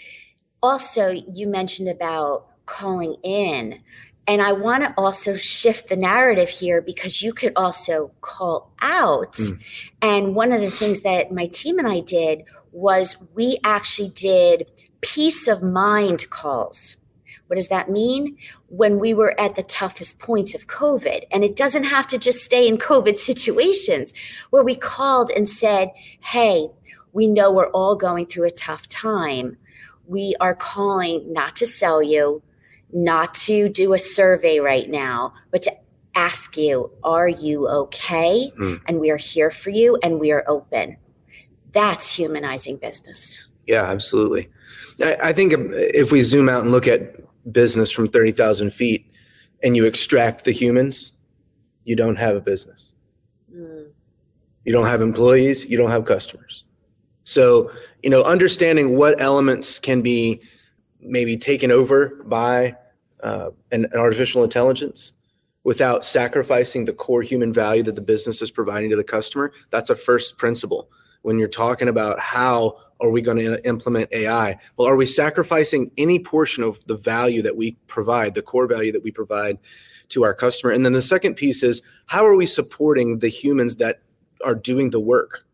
Also, 0.63 1.11
you 1.11 1.47
mentioned 1.47 1.89
about 1.89 2.47
calling 2.67 3.17
in. 3.23 3.81
And 4.27 4.41
I 4.41 4.53
want 4.53 4.85
to 4.85 4.95
also 4.97 5.37
shift 5.37 5.89
the 5.89 5.97
narrative 5.97 6.49
here 6.49 6.81
because 6.81 7.21
you 7.21 7.35
could 7.35 7.53
also 7.57 8.13
call 8.23 8.73
out. 8.81 9.35
Mm. 9.35 9.63
And 10.01 10.35
one 10.35 10.53
of 10.53 10.63
the 10.63 10.71
things 10.71 11.03
that 11.03 11.31
my 11.31 11.47
team 11.49 11.79
and 11.79 11.87
I 11.87 12.01
did 12.01 12.45
was 12.73 13.19
we 13.35 13.59
actually 13.65 14.09
did 14.09 14.67
peace 15.03 15.47
of 15.47 15.63
mind 15.63 16.31
calls. 16.31 16.97
What 17.47 17.57
does 17.57 17.69
that 17.69 17.91
mean? 17.91 18.39
When 18.69 18.99
we 18.99 19.13
were 19.13 19.39
at 19.39 19.55
the 19.55 19.63
toughest 19.63 20.19
points 20.19 20.55
of 20.55 20.67
COVID, 20.67 21.25
and 21.31 21.45
it 21.45 21.57
doesn't 21.57 21.85
have 21.85 22.07
to 22.09 22.19
just 22.19 22.43
stay 22.43 22.67
in 22.67 22.79
COVID 22.79 23.19
situations, 23.31 24.15
where 24.51 24.63
we 24.63 24.77
called 24.77 25.31
and 25.31 25.49
said, 25.49 25.91
Hey, 26.21 26.69
we 27.13 27.27
know 27.27 27.51
we're 27.51 27.71
all 27.71 27.97
going 27.97 28.27
through 28.27 28.47
a 28.47 28.51
tough 28.51 28.89
time. 28.89 29.57
We 30.07 30.35
are 30.41 30.55
calling 30.55 31.33
not 31.33 31.57
to 31.57 31.67
sell 31.67 32.03
you, 32.03 32.43
not 32.93 33.35
to 33.35 33.69
do 33.69 33.93
a 33.93 33.99
survey 33.99 34.59
right 34.59 34.89
now, 34.89 35.35
but 35.51 35.63
to 35.63 35.73
ask 36.15 36.57
you, 36.57 36.91
Are 37.03 37.29
you 37.29 37.69
okay? 37.69 38.53
Mm. 38.59 38.81
And 38.87 39.01
we 39.01 39.11
are 39.11 39.19
here 39.19 39.51
for 39.51 39.71
you 39.71 39.99
and 40.03 40.19
we 40.19 40.33
are 40.33 40.45
open. 40.49 40.97
That's 41.73 42.09
humanizing 42.09 42.79
business. 42.79 43.49
Yeah, 43.67 43.83
absolutely. 43.83 44.49
I, 45.03 45.17
I 45.25 45.33
think 45.33 45.53
if 45.57 46.13
we 46.13 46.23
zoom 46.23 46.49
out 46.49 46.63
and 46.63 46.71
look 46.71 46.87
at 46.87 47.24
business 47.51 47.91
from 47.91 48.09
30,000 48.09 48.73
feet 48.73 49.13
and 49.63 49.77
you 49.77 49.85
extract 49.85 50.45
the 50.45 50.53
humans, 50.53 51.13
you 51.85 51.97
don't 51.97 52.17
have 52.17 52.37
a 52.37 52.41
business. 52.41 52.95
Mm. 53.55 53.89
You 54.65 54.73
don't 54.73 54.87
have 54.87 55.03
employees, 55.03 55.67
you 55.67 55.77
don't 55.77 55.91
have 55.91 56.05
customers. 56.05 56.65
So, 57.25 57.71
you 58.03 58.11
know, 58.11 58.23
understanding 58.23 58.97
what 58.97 59.21
elements 59.21 59.79
can 59.79 60.03
be 60.03 60.43
maybe 61.01 61.37
taken 61.37 61.71
over 61.71 62.23
by 62.25 62.77
uh, 63.23 63.51
an, 63.73 63.87
an 63.93 63.99
artificial 63.99 64.43
intelligence 64.45 65.13
without 65.65 66.05
sacrificing 66.05 66.85
the 66.85 66.93
core 66.93 67.23
human 67.23 67.53
value 67.53 67.83
that 67.83 67.95
the 67.95 68.03
business 68.03 68.43
is 68.43 68.51
providing 68.51 68.91
to 68.91 68.97
the 68.97 69.05
customer, 69.05 69.53
that's 69.71 69.89
a 69.89 69.97
first 69.97 70.37
principle 70.37 70.91
when 71.23 71.39
you're 71.39 71.49
talking 71.49 71.89
about 71.89 72.21
how 72.21 72.77
are 73.01 73.11
we 73.11 73.21
going 73.21 73.39
to 73.39 73.67
implement 73.67 74.13
AI? 74.13 74.59
Well, 74.77 74.89
are 74.89 74.97
we 74.97 75.07
sacrificing 75.07 75.91
any 75.99 76.19
portion 76.19 76.63
of 76.63 76.85
the 76.87 76.97
value 76.97 77.43
that 77.43 77.57
we 77.57 77.73
provide, 77.87 78.35
the 78.35 78.43
core 78.43 78.67
value 78.67 78.93
that 78.93 79.03
we 79.03 79.11
provide 79.11 79.59
to 80.11 80.25
our 80.25 80.35
customer? 80.35 80.73
And 80.73 80.85
then 80.85 80.93
the 80.93 81.01
second 81.01 81.35
piece 81.35 81.63
is 81.63 81.83
how 82.07 82.25
are 82.25 82.37
we 82.37 82.47
supporting 82.47 83.19
the 83.19 83.29
humans 83.29 83.77
that 83.77 84.01
are 84.45 84.55
doing 84.55 84.91
the 84.91 85.01
work? 85.01 85.45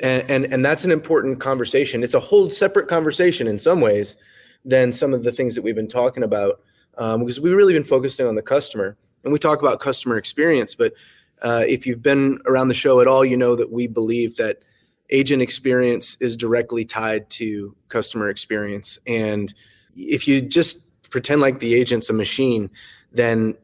And, 0.00 0.30
and, 0.30 0.52
and 0.52 0.64
that's 0.64 0.84
an 0.84 0.92
important 0.92 1.40
conversation. 1.40 2.02
It's 2.02 2.14
a 2.14 2.20
whole 2.20 2.50
separate 2.50 2.88
conversation 2.88 3.46
in 3.46 3.58
some 3.58 3.80
ways 3.80 4.16
than 4.64 4.92
some 4.92 5.12
of 5.12 5.24
the 5.24 5.32
things 5.32 5.54
that 5.54 5.62
we've 5.62 5.74
been 5.74 5.88
talking 5.88 6.22
about 6.22 6.60
um, 6.98 7.20
because 7.20 7.40
we've 7.40 7.56
really 7.56 7.72
been 7.72 7.84
focusing 7.84 8.26
on 8.26 8.34
the 8.34 8.42
customer. 8.42 8.96
And 9.24 9.32
we 9.32 9.38
talk 9.38 9.60
about 9.60 9.80
customer 9.80 10.16
experience, 10.16 10.74
but 10.74 10.92
uh, 11.42 11.64
if 11.66 11.86
you've 11.86 12.02
been 12.02 12.38
around 12.46 12.68
the 12.68 12.74
show 12.74 13.00
at 13.00 13.06
all, 13.06 13.24
you 13.24 13.36
know 13.36 13.56
that 13.56 13.70
we 13.70 13.86
believe 13.86 14.36
that 14.36 14.62
agent 15.10 15.42
experience 15.42 16.16
is 16.20 16.36
directly 16.36 16.84
tied 16.84 17.28
to 17.30 17.74
customer 17.88 18.28
experience. 18.28 18.98
And 19.06 19.52
if 19.94 20.28
you 20.28 20.40
just 20.40 20.80
pretend 21.10 21.40
like 21.40 21.58
the 21.58 21.74
agent's 21.74 22.10
a 22.10 22.12
machine, 22.12 22.70
then 23.12 23.56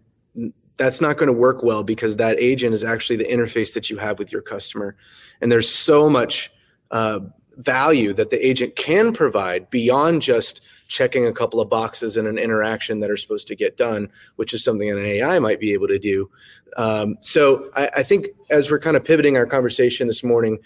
that's 0.77 1.01
not 1.01 1.17
going 1.17 1.29
to 1.29 1.33
work 1.33 1.63
well 1.63 1.85
because 1.85 2.17
that 2.17 2.39
agent 2.39 2.75
is 2.75 2.83
actually 2.83 3.17
the 3.17 3.25
interface 3.25 3.75
that 3.75 3.91
you 3.91 3.97
have 3.99 4.19
with 4.19 4.33
your 4.33 4.43
customer. 4.43 4.97
And 5.41 5.53
there's 5.53 5.69
so 5.69 6.11
much 6.11 6.51
uh, 6.91 7.21
value 7.57 8.13
that 8.15 8.31
the 8.31 8.47
agent 8.47 8.75
can 8.77 9.13
provide 9.13 9.71
beyond 9.71 10.23
just 10.23 10.61
checking 10.89 11.27
a 11.27 11.33
couple 11.33 11.61
of 11.61 11.69
boxes 11.69 12.17
in 12.17 12.27
an 12.27 12.39
interaction 12.39 13.01
that 13.01 13.11
are 13.11 13.17
supposed 13.17 13.47
to 13.49 13.55
get 13.55 13.77
done, 13.77 14.09
which 14.37 14.53
is 14.53 14.65
something 14.65 14.91
an 14.91 14.99
AI 14.99 15.39
might 15.39 15.61
be 15.61 15.73
able 15.73 15.89
to 15.89 15.99
do. 15.99 16.29
Um, 16.77 17.17
so 17.21 17.71
I, 17.77 17.91
I 17.97 18.03
think 18.03 18.29
as 18.51 18.71
we're 18.71 18.81
kind 18.81 18.97
of 18.97 19.05
pivoting 19.05 19.37
our 19.37 19.47
conversation 19.47 20.09
this 20.09 20.25
morning, 20.25 20.59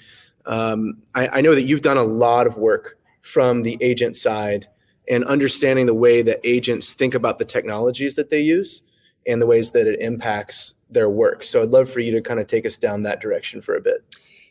um, 0.48 1.02
I, 1.14 1.28
I 1.28 1.40
know 1.40 1.54
that 1.54 1.62
you've 1.62 1.82
done 1.82 1.98
a 1.98 2.02
lot 2.02 2.46
of 2.46 2.56
work 2.56 2.98
from 3.22 3.62
the 3.62 3.78
agent 3.80 4.16
side 4.16 4.66
and 5.08 5.24
understanding 5.24 5.86
the 5.86 5.94
way 5.94 6.22
that 6.22 6.40
agents 6.42 6.92
think 6.92 7.14
about 7.14 7.38
the 7.38 7.44
technologies 7.44 8.16
that 8.16 8.30
they 8.30 8.40
use 8.40 8.82
and 9.26 9.40
the 9.40 9.46
ways 9.46 9.70
that 9.72 9.86
it 9.86 10.00
impacts 10.00 10.74
their 10.90 11.10
work. 11.10 11.44
So 11.44 11.62
I'd 11.62 11.68
love 11.68 11.90
for 11.90 12.00
you 12.00 12.10
to 12.12 12.22
kind 12.22 12.40
of 12.40 12.46
take 12.46 12.66
us 12.66 12.78
down 12.78 13.02
that 13.02 13.20
direction 13.20 13.60
for 13.60 13.76
a 13.76 13.80
bit. 13.80 14.04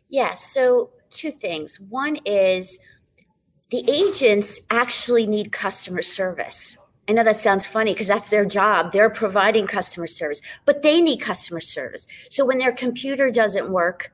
Yeah. 0.09 0.35
So, 0.35 0.91
two 1.09 1.31
things. 1.31 1.79
One 1.79 2.17
is 2.25 2.79
the 3.69 3.83
agents 3.89 4.59
actually 4.69 5.25
need 5.25 5.51
customer 5.51 6.01
service. 6.01 6.77
I 7.09 7.13
know 7.13 7.23
that 7.23 7.37
sounds 7.37 7.65
funny 7.65 7.93
because 7.93 8.07
that's 8.07 8.29
their 8.29 8.45
job. 8.45 8.91
They're 8.91 9.09
providing 9.09 9.67
customer 9.67 10.07
service, 10.07 10.41
but 10.65 10.81
they 10.81 11.01
need 11.01 11.19
customer 11.19 11.59
service. 11.59 12.05
So, 12.29 12.45
when 12.45 12.57
their 12.57 12.71
computer 12.71 13.31
doesn't 13.31 13.69
work, 13.69 14.11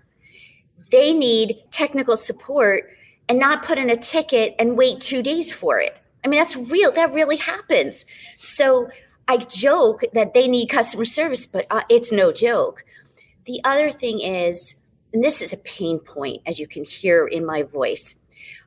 they 0.94 1.12
need 1.12 1.60
technical 1.72 2.16
support 2.16 2.88
and 3.28 3.40
not 3.40 3.64
put 3.64 3.80
in 3.80 3.90
a 3.90 3.96
ticket 3.96 4.56
and 4.60 4.78
wait 4.78 5.02
two 5.02 5.24
days 5.24 5.52
for 5.52 5.80
it. 5.80 5.98
I 6.24 6.28
mean, 6.28 6.40
that's 6.40 6.56
real. 6.56 6.92
That 6.92 7.14
really 7.14 7.38
happens. 7.38 8.06
So 8.38 8.90
I 9.28 9.38
joke 9.38 10.04
that 10.14 10.36
they 10.36 10.48
need 10.48 10.68
customer 10.68 11.06
service, 11.06 11.48
but 11.48 11.66
uh, 11.72 11.82
it's 11.90 12.12
no 12.12 12.32
joke. 12.32 12.86
The 13.46 13.60
other 13.64 13.90
thing 13.90 14.22
is, 14.22 14.76
and 15.14 15.24
this 15.24 15.42
is 15.42 15.52
a 15.52 15.58
pain 15.58 16.00
point, 16.00 16.44
as 16.46 16.60
you 16.60 16.68
can 16.68 16.86
hear 16.86 17.26
in 17.26 17.44
my 17.44 17.64
voice. 17.64 18.16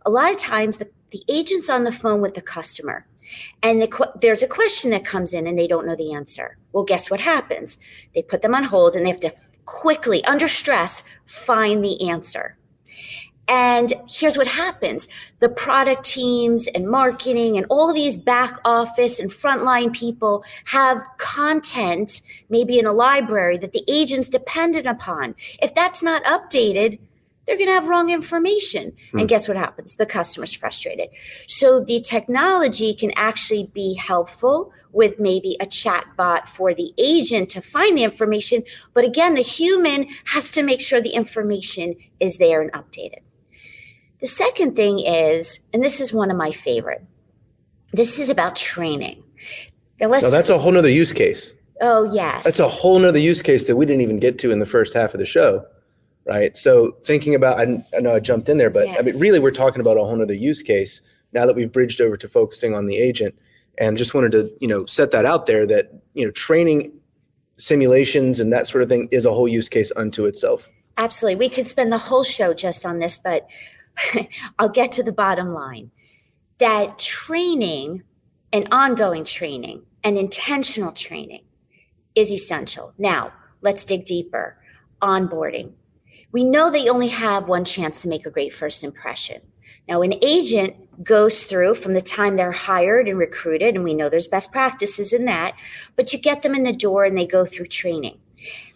A 0.04 0.10
lot 0.10 0.32
of 0.32 0.38
times, 0.38 0.78
the, 0.78 0.90
the 1.12 1.22
agent's 1.28 1.70
on 1.70 1.84
the 1.84 1.92
phone 1.92 2.20
with 2.20 2.34
the 2.34 2.42
customer, 2.42 3.06
and 3.62 3.80
the, 3.80 4.12
there's 4.20 4.42
a 4.42 4.48
question 4.48 4.90
that 4.90 5.04
comes 5.04 5.32
in, 5.32 5.46
and 5.46 5.56
they 5.56 5.68
don't 5.68 5.86
know 5.86 5.96
the 5.96 6.12
answer. 6.12 6.56
Well, 6.72 6.84
guess 6.84 7.08
what 7.08 7.20
happens? 7.20 7.78
They 8.14 8.22
put 8.22 8.42
them 8.42 8.54
on 8.54 8.64
hold, 8.64 8.96
and 8.96 9.06
they 9.06 9.10
have 9.10 9.20
to 9.20 9.34
quickly, 9.66 10.24
under 10.24 10.48
stress, 10.48 11.02
find 11.26 11.84
the 11.84 12.08
answer. 12.08 12.56
And 13.48 13.92
here's 14.08 14.36
what 14.36 14.48
happens 14.48 15.08
the 15.38 15.48
product 15.48 16.04
teams 16.04 16.66
and 16.68 16.88
marketing 16.88 17.56
and 17.56 17.66
all 17.68 17.92
these 17.92 18.16
back 18.16 18.58
office 18.64 19.20
and 19.20 19.30
frontline 19.30 19.92
people 19.92 20.42
have 20.64 21.06
content, 21.18 22.22
maybe 22.48 22.78
in 22.78 22.86
a 22.86 22.92
library, 22.92 23.56
that 23.58 23.72
the 23.72 23.84
agent's 23.86 24.28
dependent 24.28 24.86
upon. 24.86 25.34
If 25.62 25.74
that's 25.74 26.02
not 26.02 26.24
updated, 26.24 26.98
they're 27.46 27.56
going 27.56 27.68
to 27.68 27.72
have 27.72 27.86
wrong 27.86 28.10
information. 28.10 28.92
Hmm. 29.12 29.20
And 29.20 29.28
guess 29.28 29.48
what 29.48 29.56
happens? 29.56 29.96
The 29.96 30.06
customer's 30.06 30.52
frustrated. 30.52 31.08
So 31.46 31.80
the 31.80 32.00
technology 32.00 32.94
can 32.94 33.12
actually 33.16 33.70
be 33.72 33.94
helpful 33.94 34.72
with 34.92 35.20
maybe 35.20 35.56
a 35.60 35.66
chat 35.66 36.06
bot 36.16 36.48
for 36.48 36.74
the 36.74 36.92
agent 36.98 37.50
to 37.50 37.60
find 37.60 37.96
the 37.96 38.02
information. 38.02 38.64
But 38.94 39.04
again, 39.04 39.34
the 39.34 39.42
human 39.42 40.08
has 40.26 40.50
to 40.52 40.62
make 40.62 40.80
sure 40.80 41.00
the 41.00 41.10
information 41.10 41.94
is 42.18 42.38
there 42.38 42.62
and 42.62 42.72
updated. 42.72 43.20
The 44.20 44.26
second 44.26 44.76
thing 44.76 45.00
is, 45.00 45.60
and 45.72 45.84
this 45.84 46.00
is 46.00 46.12
one 46.12 46.30
of 46.30 46.36
my 46.36 46.50
favorite, 46.50 47.04
this 47.92 48.18
is 48.18 48.30
about 48.30 48.56
training. 48.56 49.22
Now, 50.00 50.08
now 50.08 50.30
that's 50.30 50.50
a 50.50 50.58
whole 50.58 50.72
nother 50.72 50.90
use 50.90 51.12
case. 51.12 51.54
Oh, 51.82 52.10
yes. 52.12 52.44
That's 52.44 52.58
a 52.58 52.68
whole 52.68 52.98
nother 52.98 53.18
use 53.18 53.42
case 53.42 53.66
that 53.66 53.76
we 53.76 53.84
didn't 53.84 54.00
even 54.00 54.18
get 54.18 54.38
to 54.40 54.50
in 54.50 54.58
the 54.58 54.66
first 54.66 54.94
half 54.94 55.12
of 55.12 55.20
the 55.20 55.26
show 55.26 55.64
right? 56.26 56.56
So 56.58 56.92
thinking 57.04 57.34
about, 57.34 57.58
I, 57.58 57.84
I 57.96 58.00
know 58.00 58.14
I 58.14 58.20
jumped 58.20 58.48
in 58.48 58.58
there, 58.58 58.70
but 58.70 58.86
yes. 58.86 58.96
I 58.98 59.02
mean, 59.02 59.18
really, 59.18 59.38
we're 59.38 59.50
talking 59.52 59.80
about 59.80 59.96
a 59.96 60.00
whole 60.00 60.20
other 60.20 60.34
use 60.34 60.60
case 60.60 61.00
now 61.32 61.46
that 61.46 61.56
we've 61.56 61.72
bridged 61.72 62.00
over 62.00 62.16
to 62.16 62.28
focusing 62.28 62.74
on 62.74 62.86
the 62.86 62.96
agent, 62.96 63.34
and 63.78 63.96
just 63.96 64.14
wanted 64.14 64.32
to 64.32 64.50
you 64.60 64.68
know 64.68 64.86
set 64.86 65.10
that 65.12 65.24
out 65.24 65.46
there 65.46 65.66
that 65.66 65.92
you 66.14 66.24
know 66.24 66.30
training 66.32 66.92
simulations 67.58 68.40
and 68.40 68.52
that 68.52 68.66
sort 68.66 68.82
of 68.82 68.88
thing 68.88 69.08
is 69.10 69.24
a 69.24 69.32
whole 69.32 69.48
use 69.48 69.68
case 69.68 69.92
unto 69.96 70.26
itself. 70.26 70.68
Absolutely, 70.98 71.36
we 71.36 71.48
could 71.48 71.66
spend 71.66 71.92
the 71.92 71.98
whole 71.98 72.24
show 72.24 72.52
just 72.52 72.84
on 72.84 72.98
this, 72.98 73.18
but 73.18 73.46
I'll 74.58 74.68
get 74.68 74.92
to 74.92 75.02
the 75.02 75.12
bottom 75.12 75.54
line 75.54 75.90
that 76.58 76.98
training 76.98 78.02
and 78.52 78.66
ongoing 78.72 79.24
training 79.24 79.82
and 80.02 80.16
intentional 80.16 80.92
training 80.92 81.44
is 82.14 82.32
essential. 82.32 82.94
Now, 82.96 83.32
let's 83.60 83.84
dig 83.84 84.06
deeper. 84.06 84.56
Onboarding 85.02 85.72
we 86.36 86.44
know 86.44 86.70
they 86.70 86.90
only 86.90 87.08
have 87.08 87.48
one 87.48 87.64
chance 87.64 88.02
to 88.02 88.10
make 88.10 88.26
a 88.26 88.30
great 88.30 88.52
first 88.52 88.84
impression. 88.84 89.40
Now, 89.88 90.02
an 90.02 90.12
agent 90.20 91.02
goes 91.02 91.44
through 91.44 91.76
from 91.76 91.94
the 91.94 92.00
time 92.02 92.36
they're 92.36 92.52
hired 92.52 93.08
and 93.08 93.18
recruited, 93.18 93.74
and 93.74 93.82
we 93.82 93.94
know 93.94 94.10
there's 94.10 94.28
best 94.28 94.52
practices 94.52 95.14
in 95.14 95.24
that, 95.24 95.54
but 95.96 96.12
you 96.12 96.18
get 96.18 96.42
them 96.42 96.54
in 96.54 96.64
the 96.64 96.74
door 96.74 97.06
and 97.06 97.16
they 97.16 97.24
go 97.24 97.46
through 97.46 97.68
training. 97.68 98.18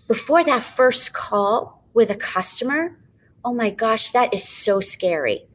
Before 0.09 0.43
that 0.43 0.63
first 0.63 1.13
call 1.13 1.85
with 1.93 2.11
a 2.11 2.15
customer, 2.15 2.97
oh 3.45 3.53
my 3.53 3.69
gosh, 3.69 4.11
that 4.13 4.33
is 4.33 4.49
so 4.49 4.81
scary. 4.81 5.47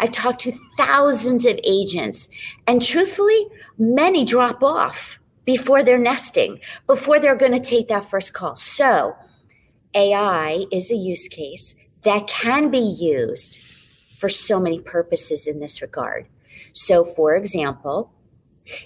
I've 0.00 0.10
talked 0.10 0.40
to 0.40 0.58
thousands 0.76 1.46
of 1.46 1.60
agents, 1.62 2.28
and 2.66 2.82
truthfully, 2.82 3.46
many 3.78 4.24
drop 4.24 4.64
off 4.64 5.20
before 5.44 5.84
they're 5.84 5.96
nesting, 5.96 6.58
before 6.88 7.20
they're 7.20 7.36
going 7.36 7.52
to 7.52 7.60
take 7.60 7.86
that 7.86 8.10
first 8.10 8.34
call. 8.34 8.56
So, 8.56 9.14
AI 9.94 10.66
is 10.70 10.90
a 10.90 10.96
use 10.96 11.28
case 11.28 11.74
that 12.02 12.26
can 12.26 12.70
be 12.70 12.78
used 12.78 13.60
for 14.16 14.28
so 14.28 14.60
many 14.60 14.80
purposes 14.80 15.46
in 15.46 15.60
this 15.60 15.82
regard. 15.82 16.26
So, 16.72 17.04
for 17.04 17.34
example, 17.34 18.12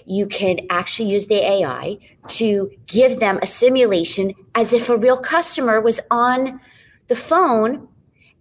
you 0.05 0.25
can 0.25 0.61
actually 0.69 1.09
use 1.09 1.27
the 1.27 1.43
AI 1.43 1.97
to 2.27 2.71
give 2.87 3.19
them 3.19 3.39
a 3.41 3.47
simulation 3.47 4.33
as 4.55 4.73
if 4.73 4.89
a 4.89 4.97
real 4.97 5.17
customer 5.17 5.79
was 5.79 5.99
on 6.09 6.59
the 7.07 7.15
phone 7.15 7.87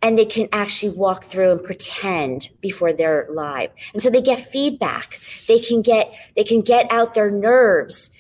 and 0.02 0.18
they 0.18 0.25
can 0.25 0.49
actually 0.52 0.96
walk 0.96 1.25
through 1.25 1.52
and 1.52 1.62
pretend 1.62 2.50
before 2.61 2.92
they're 2.92 3.26
live 3.30 3.70
and 3.92 4.02
so 4.02 4.11
they 4.11 4.20
get 4.20 4.40
feedback 4.40 5.20
they 5.49 5.58
can 5.58 5.82
get 5.82 6.12
they 6.37 6.44
can 6.44 6.61
get 6.61 6.90
out 6.90 7.14
their 7.14 7.30
nerves 7.30 8.11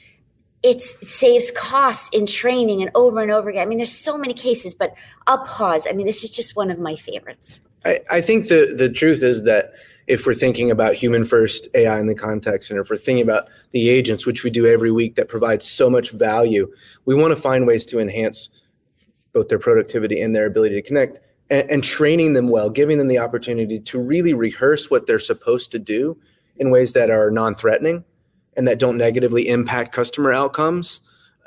it 0.66 0.82
saves 0.82 1.52
costs 1.52 2.10
in 2.12 2.26
training 2.26 2.82
and 2.82 2.90
over 2.96 3.22
and 3.22 3.30
over 3.30 3.48
again. 3.48 3.62
I 3.62 3.66
mean, 3.66 3.78
there's 3.78 3.92
so 3.92 4.18
many 4.18 4.34
cases, 4.34 4.74
but 4.74 4.94
I'll 5.28 5.44
pause. 5.44 5.86
I 5.88 5.92
mean, 5.92 6.06
this 6.06 6.24
is 6.24 6.30
just 6.30 6.56
one 6.56 6.72
of 6.72 6.80
my 6.80 6.96
favorites. 6.96 7.60
I, 7.84 8.00
I 8.10 8.20
think 8.20 8.48
the 8.48 8.74
the 8.76 8.90
truth 8.90 9.22
is 9.22 9.44
that 9.44 9.74
if 10.08 10.26
we're 10.26 10.34
thinking 10.34 10.72
about 10.72 10.94
human 10.94 11.24
first 11.24 11.68
AI 11.74 12.00
in 12.00 12.08
the 12.08 12.16
contact 12.16 12.64
center, 12.64 12.80
if 12.80 12.90
we're 12.90 12.96
thinking 12.96 13.22
about 13.22 13.44
the 13.70 13.88
agents, 13.88 14.26
which 14.26 14.42
we 14.42 14.50
do 14.50 14.66
every 14.66 14.90
week 14.90 15.14
that 15.14 15.28
provide 15.28 15.62
so 15.62 15.88
much 15.88 16.10
value, 16.10 16.68
we 17.04 17.14
want 17.14 17.32
to 17.32 17.40
find 17.40 17.64
ways 17.64 17.86
to 17.86 18.00
enhance 18.00 18.48
both 19.32 19.46
their 19.48 19.60
productivity 19.60 20.20
and 20.20 20.34
their 20.34 20.46
ability 20.46 20.74
to 20.74 20.82
connect 20.82 21.20
and, 21.48 21.70
and 21.70 21.84
training 21.84 22.32
them 22.32 22.48
well, 22.48 22.70
giving 22.70 22.98
them 22.98 23.08
the 23.08 23.18
opportunity 23.18 23.78
to 23.78 24.00
really 24.00 24.34
rehearse 24.34 24.90
what 24.90 25.06
they're 25.06 25.20
supposed 25.20 25.70
to 25.70 25.78
do 25.78 26.18
in 26.56 26.70
ways 26.70 26.92
that 26.92 27.10
are 27.10 27.30
non-threatening 27.30 28.04
and 28.56 28.66
that 28.66 28.78
don't 28.78 28.96
negatively 28.96 29.48
impact 29.48 29.92
customer 29.92 30.32
outcomes, 30.32 31.00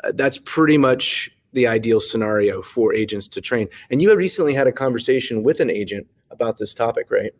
uh, 0.03 0.11
that's 0.13 0.37
pretty 0.37 0.77
much 0.77 1.31
the 1.53 1.67
ideal 1.67 1.99
scenario 1.99 2.61
for 2.61 2.93
agents 2.93 3.27
to 3.27 3.41
train. 3.41 3.67
And 3.89 4.01
you 4.01 4.15
recently 4.15 4.53
had 4.53 4.67
a 4.67 4.71
conversation 4.71 5.43
with 5.43 5.59
an 5.59 5.69
agent 5.69 6.07
about 6.31 6.57
this 6.57 6.73
topic, 6.73 7.09
right? 7.09 7.33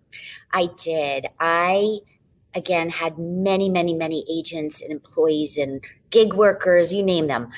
I 0.51 0.69
did. 0.83 1.27
I 1.39 1.99
again 2.55 2.89
had 2.89 3.17
many, 3.19 3.69
many, 3.69 3.93
many 3.93 4.25
agents 4.29 4.81
and 4.81 4.91
employees 4.91 5.57
and 5.57 5.83
gig 6.09 6.33
workers, 6.33 6.91
you 6.91 7.03
name 7.03 7.27
them, 7.27 7.49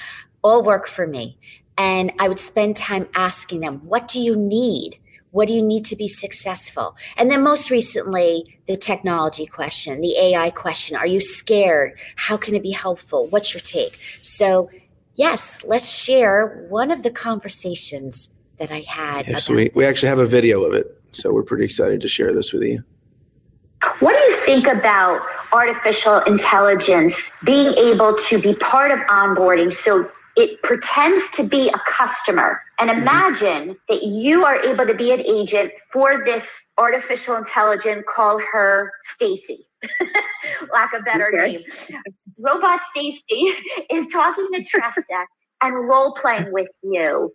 all 0.44 0.62
work 0.62 0.88
for 0.88 1.08
me. 1.08 1.38
And 1.78 2.12
I 2.20 2.28
would 2.28 2.40
spend 2.40 2.76
time 2.76 3.08
asking 3.16 3.62
them, 3.62 3.80
what 3.86 4.08
do 4.10 4.20
you 4.20 4.36
need? 4.36 5.00
What 5.32 5.48
do 5.48 5.54
you 5.54 5.62
need 5.62 5.86
to 5.86 5.96
be 5.96 6.08
successful? 6.08 6.96
And 7.16 7.32
then 7.32 7.42
most 7.42 7.70
recently, 7.70 8.60
the 8.68 8.76
technology 8.76 9.46
question, 9.46 10.02
the 10.02 10.18
AI 10.18 10.50
question. 10.52 10.98
Are 10.98 11.08
you 11.08 11.22
scared? 11.22 11.98
How 12.18 12.38
can 12.38 12.54
it 12.54 12.62
be 12.62 12.72
helpful? 12.72 13.28
What's 13.28 13.54
your 13.54 13.62
take? 13.62 13.98
So, 14.22 14.70
yes, 15.16 15.64
let's 15.64 15.90
share 15.90 16.66
one 16.70 16.92
of 16.92 17.04
the 17.04 17.12
conversations 17.12 18.30
that 18.58 18.72
I 18.72 18.82
had. 18.82 19.28
Yes, 19.28 19.50
we, 19.50 19.72
we 19.74 19.86
actually 19.86 20.10
have 20.10 20.20
a 20.20 20.28
video 20.28 20.64
of 20.64 20.74
it. 20.74 21.02
So 21.14 21.34
we're 21.34 21.44
pretty 21.44 21.66
excited 21.66 22.02
to 22.02 22.08
share 22.08 22.34
this 22.34 22.52
with 22.54 22.64
you. 22.64 22.84
What 24.00 24.16
do 24.16 24.20
you 24.20 24.36
think 24.46 24.68
about 24.68 25.22
artificial 25.54 26.20
intelligence 26.22 27.38
being 27.44 27.74
able 27.78 28.16
to 28.16 28.40
be 28.40 28.54
part 28.56 28.92
of 28.92 29.00
onboarding? 29.08 29.74
So 29.74 30.10
it 30.38 30.62
pretends 30.64 31.30
to 31.32 31.44
be 31.44 31.70
a 31.70 31.82
customer. 31.88 32.62
And 32.80 32.90
mm-hmm. 32.90 33.02
imagine 33.02 33.78
that 33.90 34.04
you 34.04 34.46
are 34.46 34.56
able 34.56 34.86
to 34.86 34.94
be 34.94 35.12
an 35.12 35.22
agent 35.22 35.74
for 35.92 36.24
this 36.26 36.72
artificial 36.78 37.36
intelligence, 37.36 38.04
call 38.14 38.40
her 38.52 38.92
Stacy. 39.02 39.60
Lack 40.74 40.94
of 40.94 41.04
better 41.06 41.32
okay. 41.34 41.54
name. 41.54 41.62
Robot 42.38 42.82
Stacy 42.84 43.54
is 43.92 44.08
talking 44.08 44.48
to 44.54 44.64
Tressa 44.64 45.02
and 45.62 45.76
role 45.88 46.14
playing 46.14 46.52
with 46.52 46.70
you. 46.84 47.34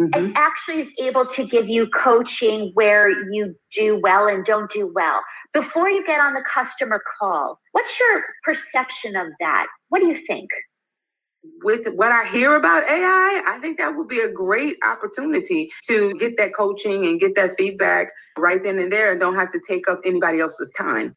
Mm-hmm. 0.00 0.14
And 0.14 0.36
actually 0.36 0.80
is 0.80 0.92
able 0.98 1.26
to 1.26 1.44
give 1.44 1.68
you 1.68 1.86
coaching 1.90 2.70
where 2.72 3.10
you 3.30 3.54
do 3.70 4.00
well 4.00 4.28
and 4.28 4.46
don't 4.46 4.70
do 4.70 4.90
well. 4.94 5.20
Before 5.52 5.90
you 5.90 6.06
get 6.06 6.20
on 6.20 6.32
the 6.32 6.42
customer 6.42 7.02
call, 7.18 7.58
what's 7.72 8.00
your 8.00 8.24
perception 8.42 9.14
of 9.14 9.26
that? 9.40 9.66
What 9.90 10.00
do 10.00 10.06
you 10.06 10.16
think? 10.16 10.48
With 11.62 11.88
what 11.94 12.12
I 12.12 12.26
hear 12.28 12.54
about 12.56 12.84
AI, 12.84 13.42
I 13.46 13.58
think 13.60 13.78
that 13.78 13.96
would 13.96 14.08
be 14.08 14.20
a 14.20 14.30
great 14.30 14.76
opportunity 14.84 15.70
to 15.86 16.14
get 16.14 16.36
that 16.38 16.54
coaching 16.54 17.06
and 17.06 17.20
get 17.20 17.34
that 17.36 17.56
feedback 17.56 18.08
right 18.38 18.62
then 18.62 18.78
and 18.78 18.92
there 18.92 19.12
and 19.12 19.20
don't 19.20 19.36
have 19.36 19.52
to 19.52 19.60
take 19.66 19.88
up 19.88 20.00
anybody 20.04 20.40
else's 20.40 20.72
time. 20.72 21.16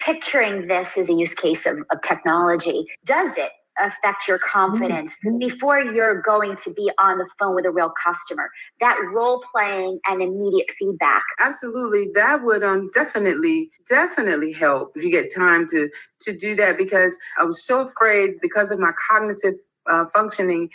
Picturing 0.00 0.66
this 0.66 0.96
as 0.96 1.10
a 1.10 1.12
use 1.12 1.34
case 1.34 1.66
of, 1.66 1.78
of 1.92 2.02
technology, 2.02 2.86
does 3.04 3.36
it 3.36 3.52
affect 3.78 4.26
your 4.28 4.38
confidence 4.38 5.16
mm-hmm. 5.24 5.38
before 5.38 5.80
you're 5.80 6.20
going 6.22 6.56
to 6.56 6.72
be 6.74 6.90
on 6.98 7.18
the 7.18 7.28
phone 7.38 7.54
with 7.54 7.64
a 7.64 7.70
real 7.70 7.92
customer 8.02 8.50
that 8.80 8.96
role 9.12 9.42
playing 9.52 9.98
and 10.06 10.22
immediate 10.22 10.70
feedback 10.72 11.22
absolutely 11.38 12.10
that 12.14 12.42
would 12.42 12.62
um 12.62 12.90
definitely 12.92 13.70
definitely 13.88 14.52
help 14.52 14.92
if 14.96 15.02
you 15.02 15.10
get 15.10 15.34
time 15.34 15.66
to 15.66 15.88
to 16.20 16.36
do 16.36 16.54
that 16.54 16.76
because 16.76 17.18
i 17.38 17.44
was 17.44 17.64
so 17.64 17.80
afraid 17.80 18.32
because 18.42 18.70
of 18.70 18.78
my 18.78 18.92
cognitive 19.08 19.54
uh, 19.86 20.04
functioning 20.12 20.68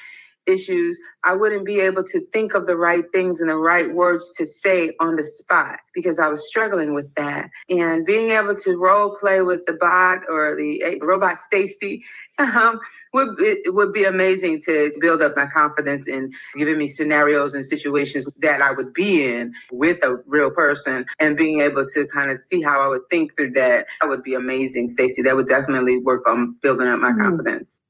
issues, 0.47 0.99
I 1.23 1.33
wouldn't 1.33 1.65
be 1.65 1.79
able 1.79 2.03
to 2.03 2.19
think 2.31 2.53
of 2.53 2.67
the 2.67 2.77
right 2.77 3.03
things 3.11 3.41
and 3.41 3.49
the 3.49 3.55
right 3.55 3.93
words 3.93 4.31
to 4.37 4.45
say 4.45 4.93
on 4.99 5.15
the 5.15 5.23
spot 5.23 5.79
because 5.93 6.19
I 6.19 6.27
was 6.29 6.47
struggling 6.47 6.93
with 6.93 7.13
that. 7.15 7.49
And 7.69 8.05
being 8.05 8.31
able 8.31 8.55
to 8.55 8.77
role 8.77 9.15
play 9.15 9.41
with 9.41 9.63
the 9.65 9.73
bot 9.73 10.21
or 10.29 10.55
the 10.55 10.83
uh, 10.83 11.05
robot 11.05 11.37
Stacy 11.37 12.03
um, 12.37 12.79
would 13.13 13.37
be, 13.37 13.61
would 13.67 13.93
be 13.93 14.03
amazing 14.03 14.61
to 14.63 14.91
build 14.99 15.21
up 15.21 15.35
my 15.35 15.45
confidence 15.45 16.07
in 16.07 16.31
giving 16.57 16.77
me 16.77 16.87
scenarios 16.87 17.53
and 17.53 17.65
situations 17.65 18.25
that 18.41 18.61
I 18.61 18.71
would 18.71 18.93
be 18.93 19.25
in 19.25 19.53
with 19.71 20.03
a 20.03 20.17
real 20.25 20.51
person 20.51 21.05
and 21.19 21.37
being 21.37 21.61
able 21.61 21.85
to 21.85 22.07
kind 22.07 22.29
of 22.29 22.37
see 22.37 22.61
how 22.61 22.81
I 22.81 22.87
would 22.87 23.07
think 23.09 23.35
through 23.35 23.51
that. 23.51 23.87
That 24.01 24.09
would 24.09 24.23
be 24.23 24.33
amazing, 24.33 24.89
Stacy. 24.89 25.21
That 25.21 25.35
would 25.35 25.47
definitely 25.47 25.99
work 25.99 26.27
on 26.27 26.55
building 26.61 26.87
up 26.87 26.99
my 26.99 27.11
mm. 27.11 27.19
confidence. 27.19 27.81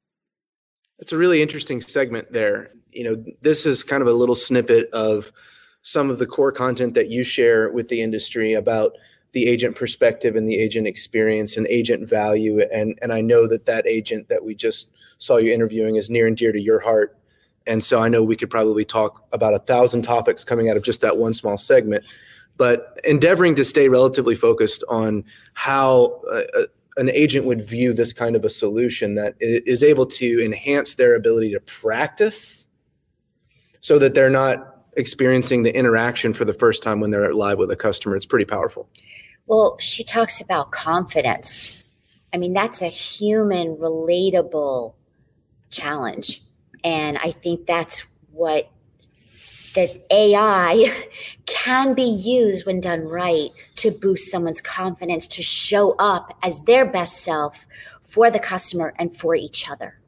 It's 1.00 1.12
a 1.12 1.18
really 1.18 1.42
interesting 1.42 1.82
segment 1.82 2.32
there. 2.32 2.72
You 2.92 3.04
know, 3.04 3.26
this 3.42 3.66
is 3.66 3.84
kind 3.84 4.02
of 4.02 4.08
a 4.08 4.14
little 4.14 4.36
snippet 4.36 4.90
of 4.92 5.32
some 5.82 6.10
of 6.10 6.20
the 6.20 6.26
core 6.26 6.52
content 6.52 6.96
that 6.96 7.10
you 7.10 7.24
share 7.24 7.72
with 7.72 7.90
the 7.90 8.02
industry 8.02 8.54
about 8.54 8.94
the 9.36 9.48
agent 9.48 9.76
perspective 9.76 10.38
and 10.38 10.48
the 10.48 10.56
agent 10.56 10.88
experience 10.88 11.58
and 11.58 11.68
agent 11.68 12.08
value. 12.08 12.62
And, 12.74 12.98
and 13.02 13.12
I 13.12 13.20
know 13.20 13.48
that 13.48 13.66
that 13.66 13.86
agent 13.86 14.30
that 14.30 14.46
we 14.46 14.56
just 14.56 14.90
saw 15.18 15.36
you 15.36 15.52
interviewing 15.52 15.98
is 15.98 16.10
near 16.10 16.26
and 16.26 16.38
dear 16.38 16.54
to 16.54 16.60
your 16.60 16.80
heart. 16.80 17.18
And 17.68 17.84
so 17.84 18.00
I 18.00 18.08
know 18.08 18.24
we 18.24 18.38
could 18.38 18.50
probably 18.50 18.86
talk 18.86 19.28
about 19.34 19.54
a 19.54 19.60
thousand 19.60 20.04
topics 20.04 20.46
coming 20.46 20.70
out 20.70 20.78
of 20.78 20.84
just 20.84 21.02
that 21.02 21.18
one 21.18 21.34
small 21.34 21.58
segment. 21.58 22.06
But 22.56 22.98
endeavoring 23.04 23.56
to 23.56 23.66
stay 23.66 23.90
relatively 23.90 24.36
focused 24.36 24.86
on 24.88 25.26
how 25.54 26.22
uh, 26.32 26.44
uh 26.58 26.66
an 26.98 27.10
agent 27.10 27.46
would 27.46 27.68
view 27.68 27.92
this 27.92 28.14
kind 28.14 28.38
of 28.38 28.46
a 28.46 28.50
solution 28.50 29.16
that 29.16 29.36
is 29.42 29.84
able 29.84 30.06
to 30.06 30.46
enhance 30.46 30.96
their 30.96 31.16
ability 31.16 31.52
to 31.52 31.60
practice 31.60 32.70
so 33.82 34.00
that 34.00 34.14
they're 34.14 34.30
not 34.30 34.76
experiencing 34.96 35.64
the 35.64 35.76
interaction 35.76 36.34
for 36.34 36.46
the 36.46 36.54
first 36.54 36.82
time 36.82 37.02
when 37.02 37.12
they're 37.12 37.34
live 37.34 37.58
with 37.58 37.70
a 37.70 37.76
customer. 37.76 38.16
It's 38.16 38.26
pretty 38.26 38.46
powerful. 38.46 38.88
Well, 39.48 39.78
she 39.80 40.04
talks 40.04 40.42
about 40.42 40.72
confidence. 40.72 41.84
I 42.34 42.38
mean, 42.38 42.54
that's 42.54 42.82
a 42.82 42.88
human, 42.88 43.76
relatable 43.78 44.94
challenge. 45.70 46.42
And 46.84 47.18
I 47.18 47.32
think 47.32 47.66
that's 47.66 48.04
what 48.32 48.70
that 49.76 49.90
AI 50.10 51.06
can 51.46 51.94
be 51.94 52.04
used 52.04 52.66
when 52.66 52.80
done 52.80 53.02
right 53.02 53.52
to 53.78 53.92
boost 53.92 54.32
someone's 54.32 54.62
confidence 54.62 55.28
to 55.28 55.44
show 55.44 55.96
up 56.00 56.36
as 56.42 56.64
their 56.64 56.86
best 56.86 57.22
self 57.22 57.66
for 58.04 58.32
the 58.32 58.40
customer 58.40 58.94
and 58.98 59.16
for 59.16 59.36
each 59.36 59.70
other. 59.70 60.00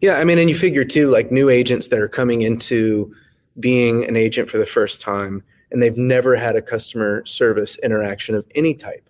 Yeah, 0.00 0.18
I 0.18 0.24
mean, 0.24 0.38
and 0.38 0.48
you 0.48 0.54
figure 0.54 0.84
too, 0.84 1.08
like 1.08 1.32
new 1.32 1.48
agents 1.48 1.88
that 1.88 1.98
are 1.98 2.08
coming 2.08 2.42
into 2.42 3.14
being 3.58 4.04
an 4.06 4.16
agent 4.16 4.48
for 4.48 4.58
the 4.58 4.66
first 4.66 5.00
time 5.00 5.42
and 5.70 5.82
they've 5.82 5.96
never 5.96 6.36
had 6.36 6.56
a 6.56 6.62
customer 6.62 7.24
service 7.26 7.78
interaction 7.78 8.34
of 8.34 8.46
any 8.54 8.74
type. 8.74 9.08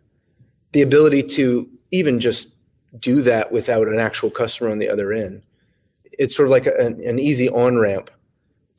The 0.73 0.83
ability 0.83 1.23
to 1.25 1.69
even 1.91 2.21
just 2.21 2.55
do 2.99 3.23
that 3.23 3.53
without 3.53 3.89
an 3.89 3.99
actual 3.99 4.31
customer 4.31 4.71
on 4.71 4.79
the 4.79 4.89
other 4.89 5.13
end. 5.13 5.43
It's 6.19 6.37
sort 6.37 6.49
of 6.49 6.51
like 6.51 6.67
a, 6.67 6.87
an 6.87 7.19
easy 7.19 7.49
on 7.49 7.79
ramp 7.79 8.11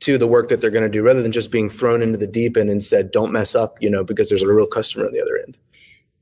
to 0.00 0.18
the 0.18 0.26
work 0.26 0.48
that 0.48 0.60
they're 0.60 0.70
going 0.70 0.82
to 0.82 0.88
do 0.88 1.02
rather 1.02 1.22
than 1.22 1.32
just 1.32 1.50
being 1.50 1.70
thrown 1.70 2.02
into 2.02 2.18
the 2.18 2.26
deep 2.26 2.56
end 2.56 2.70
and 2.70 2.82
said, 2.82 3.10
don't 3.10 3.32
mess 3.32 3.54
up, 3.54 3.80
you 3.80 3.88
know, 3.88 4.02
because 4.02 4.28
there's 4.28 4.42
a 4.42 4.48
real 4.48 4.66
customer 4.66 5.06
on 5.06 5.12
the 5.12 5.20
other 5.20 5.38
end. 5.38 5.56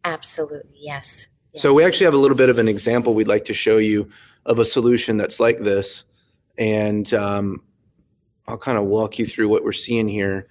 Absolutely. 0.05 0.79
Yes. 0.79 1.29
yes. 1.53 1.63
So 1.63 1.75
we 1.75 1.85
actually 1.85 2.05
have 2.05 2.15
a 2.15 2.19
little 2.19 2.37
bit 2.37 2.51
of 2.51 2.59
an 2.59 2.69
example 2.69 3.15
we'd 3.15 3.29
like 3.29 3.45
to 3.47 3.55
show 3.55 3.79
you 3.79 4.09
of 4.47 4.59
a 4.59 4.65
solution 4.65 5.17
that's 5.17 5.41
like 5.41 5.61
this. 5.61 6.05
And 6.59 7.13
um, 7.15 7.63
I'll 8.47 8.59
kind 8.59 8.77
of 8.77 8.85
walk 8.85 9.19
you 9.19 9.27
through 9.27 9.49
what 9.49 9.65
we're 9.65 9.73
seeing 9.73 10.09
here. 10.09 10.49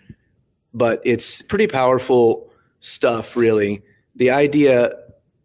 But 0.74 1.02
it's 1.04 1.42
pretty 1.42 1.68
powerful 1.68 2.52
stuff, 2.80 3.36
really. 3.36 3.82
The 4.16 4.32
idea 4.32 4.92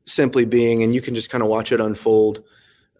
simply 0.04 0.44
being, 0.44 0.82
and 0.82 0.94
you 0.94 1.00
can 1.00 1.14
just 1.14 1.30
kind 1.30 1.42
of 1.42 1.48
watch 1.48 1.72
it 1.72 1.80
unfold, 1.80 2.42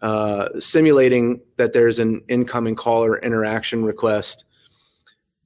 uh, 0.01 0.59
simulating 0.59 1.41
that 1.57 1.73
there's 1.73 1.99
an 1.99 2.21
incoming 2.27 2.75
caller 2.75 3.17
interaction 3.19 3.83
request 3.83 4.45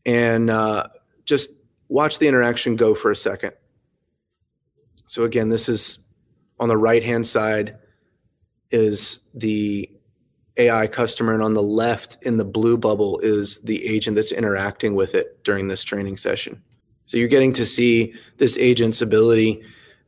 and 0.05 0.49
uh, 0.49 0.87
just 1.25 1.51
watch 1.87 2.19
the 2.19 2.27
interaction 2.27 2.75
go 2.75 2.95
for 2.95 3.11
a 3.11 3.15
second. 3.15 3.53
So 5.07 5.23
again, 5.23 5.49
this 5.49 5.69
is 5.69 5.99
on 6.59 6.67
the 6.67 6.77
right 6.77 7.03
hand 7.03 7.27
side 7.27 7.77
is 8.71 9.21
the 9.33 9.89
AI 10.57 10.87
customer, 10.87 11.33
and 11.33 11.41
on 11.41 11.53
the 11.53 11.63
left 11.63 12.17
in 12.21 12.37
the 12.37 12.45
blue 12.45 12.77
bubble 12.77 13.19
is 13.19 13.59
the 13.59 13.85
agent 13.85 14.15
that's 14.15 14.31
interacting 14.31 14.93
with 14.93 15.15
it 15.15 15.43
during 15.43 15.67
this 15.67 15.83
training 15.83 16.17
session. 16.17 16.61
So 17.09 17.17
you're 17.17 17.27
getting 17.27 17.53
to 17.53 17.65
see 17.65 18.13
this 18.37 18.55
agent's 18.59 19.01
ability 19.01 19.63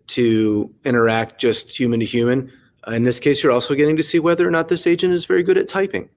to 0.06 0.72
interact 0.86 1.42
just 1.42 1.76
human 1.76 2.00
to 2.00 2.06
human. 2.06 2.52
Uh, 2.88 2.92
in 2.92 3.06
this 3.06 3.20
case, 3.20 3.42
you're 3.42 3.52
also 3.52 3.74
getting 3.74 3.98
to 3.98 4.04
see 4.04 4.20
whether 4.20 4.48
or 4.48 4.52
not 4.52 4.68
this 4.68 4.86
agent 4.86 5.12
is 5.12 5.26
very 5.26 5.42
good 5.42 5.58
at 5.58 5.68
typing, 5.68 6.08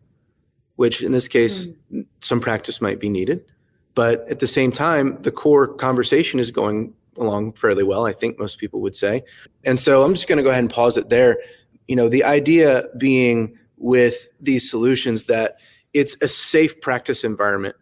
which 0.76 1.00
in 1.00 1.10
this 1.10 1.26
case, 1.26 1.68
mm. 1.90 2.04
some 2.20 2.38
practice 2.38 2.82
might 2.82 3.00
be 3.00 3.08
needed. 3.08 3.46
But 3.94 4.28
at 4.28 4.40
the 4.40 4.46
same 4.46 4.70
time, 4.70 5.16
the 5.22 5.32
core 5.32 5.68
conversation 5.68 6.38
is 6.38 6.50
going 6.50 6.92
along 7.16 7.54
fairly 7.54 7.82
well, 7.82 8.04
I 8.04 8.12
think 8.12 8.38
most 8.38 8.58
people 8.58 8.82
would 8.82 8.94
say. 8.94 9.24
And 9.64 9.80
so 9.80 10.02
I'm 10.02 10.12
just 10.12 10.28
going 10.28 10.36
to 10.36 10.42
go 10.42 10.50
ahead 10.50 10.64
and 10.64 10.70
pause 10.70 10.98
it 10.98 11.08
there. 11.08 11.38
You 11.88 11.96
know, 11.96 12.10
the 12.10 12.24
idea 12.24 12.82
being 12.98 13.58
with 13.78 14.28
these 14.38 14.70
solutions 14.70 15.24
that 15.24 15.56
it's 15.94 16.14
a 16.20 16.28
safe 16.28 16.78
practice 16.82 17.24
environment, 17.24 17.76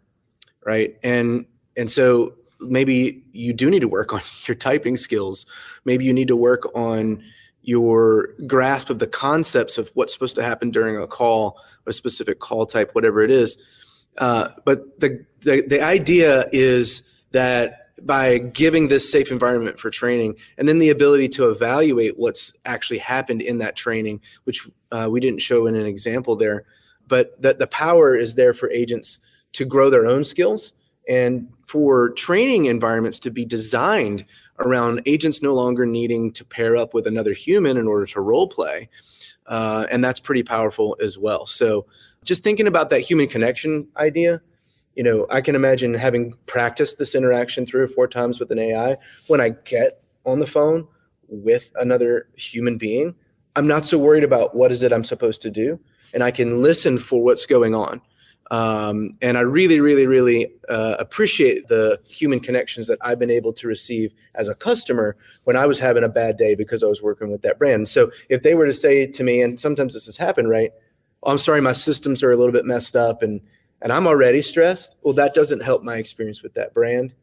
right? 0.65 0.95
And 1.03 1.47
and 1.75 1.91
so 1.91 2.35
maybe 2.67 3.23
you 3.31 3.53
do 3.53 3.69
need 3.69 3.81
to 3.81 3.87
work 3.87 4.13
on 4.13 4.21
your 4.45 4.55
typing 4.55 4.97
skills. 4.97 5.45
Maybe 5.85 6.05
you 6.05 6.13
need 6.13 6.27
to 6.27 6.35
work 6.35 6.63
on 6.75 7.23
your 7.63 8.29
grasp 8.45 8.89
of 8.89 8.99
the 8.99 9.07
concepts 9.07 9.77
of 9.77 9.89
what's 9.93 10.13
supposed 10.13 10.35
to 10.35 10.43
happen 10.43 10.69
during 10.69 10.97
a 10.97 11.07
call, 11.07 11.57
a 11.85 11.93
specific 11.93 12.39
call 12.39 12.65
type, 12.65 12.93
whatever 12.93 13.21
it 13.21 13.31
is. 13.31 13.57
Uh, 14.17 14.49
but 14.65 14.99
the, 14.99 15.25
the 15.41 15.63
the 15.67 15.81
idea 15.81 16.45
is 16.51 17.03
that 17.31 17.83
by 18.05 18.37
giving 18.37 18.87
this 18.87 19.09
safe 19.09 19.31
environment 19.31 19.79
for 19.79 19.89
training 19.89 20.35
and 20.57 20.67
then 20.67 20.79
the 20.79 20.89
ability 20.89 21.29
to 21.29 21.49
evaluate 21.49 22.17
what's 22.17 22.53
actually 22.65 22.97
happened 22.97 23.41
in 23.41 23.59
that 23.59 23.75
training 23.75 24.19
which 24.43 24.67
uh, 24.91 25.07
we 25.09 25.19
didn't 25.19 25.39
show 25.39 25.67
in 25.67 25.75
an 25.75 25.85
example 25.85 26.35
there 26.35 26.65
but 27.07 27.39
that 27.41 27.59
the 27.59 27.67
power 27.67 28.15
is 28.15 28.35
there 28.35 28.53
for 28.53 28.69
agents 28.71 29.19
to 29.51 29.63
grow 29.63 29.89
their 29.89 30.05
own 30.05 30.23
skills 30.23 30.73
and 31.07 31.47
for 31.65 32.11
training 32.11 32.65
environments 32.65 33.19
to 33.19 33.31
be 33.31 33.45
designed 33.45 34.25
around 34.59 35.01
agents 35.05 35.41
no 35.41 35.53
longer 35.53 35.85
needing 35.85 36.31
to 36.31 36.45
pair 36.45 36.77
up 36.77 36.93
with 36.93 37.07
another 37.07 37.33
human 37.33 37.77
in 37.77 37.87
order 37.87 38.05
to 38.05 38.21
role 38.21 38.47
play 38.47 38.89
uh, 39.47 39.85
and 39.91 40.03
that's 40.03 40.19
pretty 40.19 40.43
powerful 40.43 40.95
as 41.01 41.17
well. 41.17 41.45
So 41.45 41.85
just 42.23 42.43
thinking 42.43 42.67
about 42.67 42.89
that 42.89 43.01
human 43.01 43.27
connection 43.27 43.87
idea 43.97 44.41
you 44.95 45.03
know 45.03 45.25
i 45.29 45.41
can 45.41 45.55
imagine 45.55 45.93
having 45.93 46.33
practiced 46.45 46.97
this 46.97 47.15
interaction 47.15 47.65
three 47.65 47.81
or 47.81 47.87
four 47.87 48.07
times 48.07 48.39
with 48.39 48.51
an 48.51 48.59
ai 48.59 48.95
when 49.27 49.41
i 49.41 49.49
get 49.49 50.01
on 50.25 50.39
the 50.39 50.47
phone 50.47 50.87
with 51.27 51.71
another 51.79 52.27
human 52.35 52.77
being 52.77 53.15
i'm 53.55 53.67
not 53.67 53.85
so 53.85 53.97
worried 53.97 54.23
about 54.23 54.55
what 54.55 54.71
is 54.71 54.83
it 54.83 54.93
i'm 54.93 55.03
supposed 55.03 55.41
to 55.41 55.49
do 55.49 55.79
and 56.13 56.23
i 56.23 56.31
can 56.31 56.61
listen 56.61 56.97
for 56.97 57.23
what's 57.23 57.45
going 57.45 57.73
on 57.73 58.01
um, 58.51 59.17
and 59.21 59.37
I 59.37 59.41
really, 59.41 59.79
really, 59.79 60.05
really 60.05 60.51
uh, 60.69 60.95
appreciate 60.99 61.67
the 61.67 61.99
human 62.07 62.39
connections 62.39 62.87
that 62.87 62.99
I've 63.01 63.19
been 63.19 63.31
able 63.31 63.53
to 63.53 63.67
receive 63.67 64.13
as 64.35 64.47
a 64.47 64.55
customer 64.55 65.15
when 65.45 65.55
I 65.55 65.65
was 65.65 65.79
having 65.79 66.03
a 66.03 66.09
bad 66.09 66.37
day 66.37 66.53
because 66.53 66.83
I 66.83 66.87
was 66.87 67.01
working 67.01 67.31
with 67.31 67.41
that 67.43 67.57
brand. 67.57 67.87
So 67.87 68.11
if 68.29 68.43
they 68.43 68.53
were 68.53 68.65
to 68.65 68.73
say 68.73 69.07
to 69.07 69.23
me, 69.23 69.41
and 69.41 69.59
sometimes 69.59 69.93
this 69.93 70.05
has 70.05 70.17
happened, 70.17 70.49
right? 70.49 70.71
Oh, 71.23 71.31
I'm 71.31 71.37
sorry, 71.37 71.61
my 71.61 71.73
systems 71.73 72.21
are 72.21 72.31
a 72.31 72.35
little 72.35 72.51
bit 72.51 72.65
messed 72.65 72.95
up 72.95 73.21
and 73.21 73.41
and 73.81 73.91
I'm 73.91 74.07
already 74.07 74.41
stressed. 74.41 74.95
Well, 75.03 75.13
that 75.15 75.33
doesn't 75.33 75.61
help 75.61 75.83
my 75.83 75.97
experience 75.97 76.41
with 76.41 76.53
that 76.53 76.73
brand. 76.73 77.13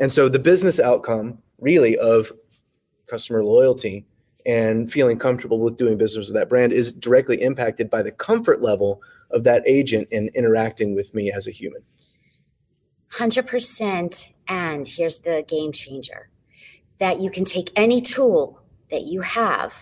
And 0.00 0.10
so 0.10 0.30
the 0.30 0.38
business 0.38 0.80
outcome 0.80 1.38
really 1.58 1.98
of 1.98 2.32
customer 3.06 3.44
loyalty 3.44 4.06
and 4.46 4.90
feeling 4.90 5.18
comfortable 5.18 5.60
with 5.60 5.76
doing 5.76 5.98
business 5.98 6.28
with 6.28 6.36
that 6.36 6.48
brand 6.48 6.72
is 6.72 6.92
directly 6.92 7.42
impacted 7.42 7.90
by 7.90 8.02
the 8.02 8.12
comfort 8.12 8.62
level 8.62 9.02
of 9.30 9.44
that 9.44 9.62
agent 9.66 10.08
in 10.10 10.30
interacting 10.34 10.94
with 10.94 11.14
me 11.14 11.30
as 11.30 11.46
a 11.46 11.50
human. 11.50 11.82
100%. 13.12 14.28
And 14.46 14.88
here's 14.88 15.18
the 15.18 15.44
game 15.46 15.72
changer 15.72 16.30
that 16.98 17.20
you 17.20 17.30
can 17.30 17.44
take 17.44 17.70
any 17.76 18.00
tool 18.00 18.60
that 18.90 19.02
you 19.04 19.20
have, 19.20 19.74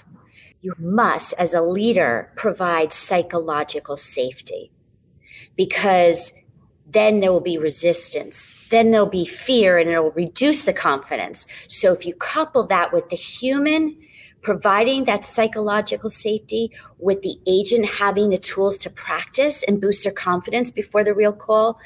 you 0.60 0.74
must, 0.78 1.32
as 1.38 1.54
a 1.54 1.62
leader, 1.62 2.32
provide 2.36 2.92
psychological 2.92 3.96
safety 3.96 4.70
because 5.56 6.32
then 6.86 7.20
there 7.20 7.32
will 7.32 7.40
be 7.40 7.58
resistance. 7.58 8.56
Then 8.70 8.90
there'll 8.90 9.06
be 9.06 9.24
fear 9.24 9.78
and 9.78 9.90
it'll 9.90 10.10
reduce 10.12 10.64
the 10.64 10.72
confidence. 10.72 11.46
So 11.68 11.92
if 11.92 12.06
you 12.06 12.14
couple 12.14 12.66
that 12.66 12.92
with 12.92 13.08
the 13.08 13.16
human 13.16 13.96
providing 14.46 15.06
that 15.06 15.26
psychological 15.26 16.08
safety 16.08 16.70
with 16.98 17.20
the 17.22 17.36
agent 17.48 17.84
having 17.84 18.30
the 18.30 18.38
tools 18.38 18.78
to 18.78 18.88
practice 18.88 19.64
and 19.64 19.80
boost 19.80 20.04
their 20.04 20.12
confidence 20.12 20.70
before 20.70 21.02
the 21.02 21.12
real 21.12 21.32
call, 21.32 21.80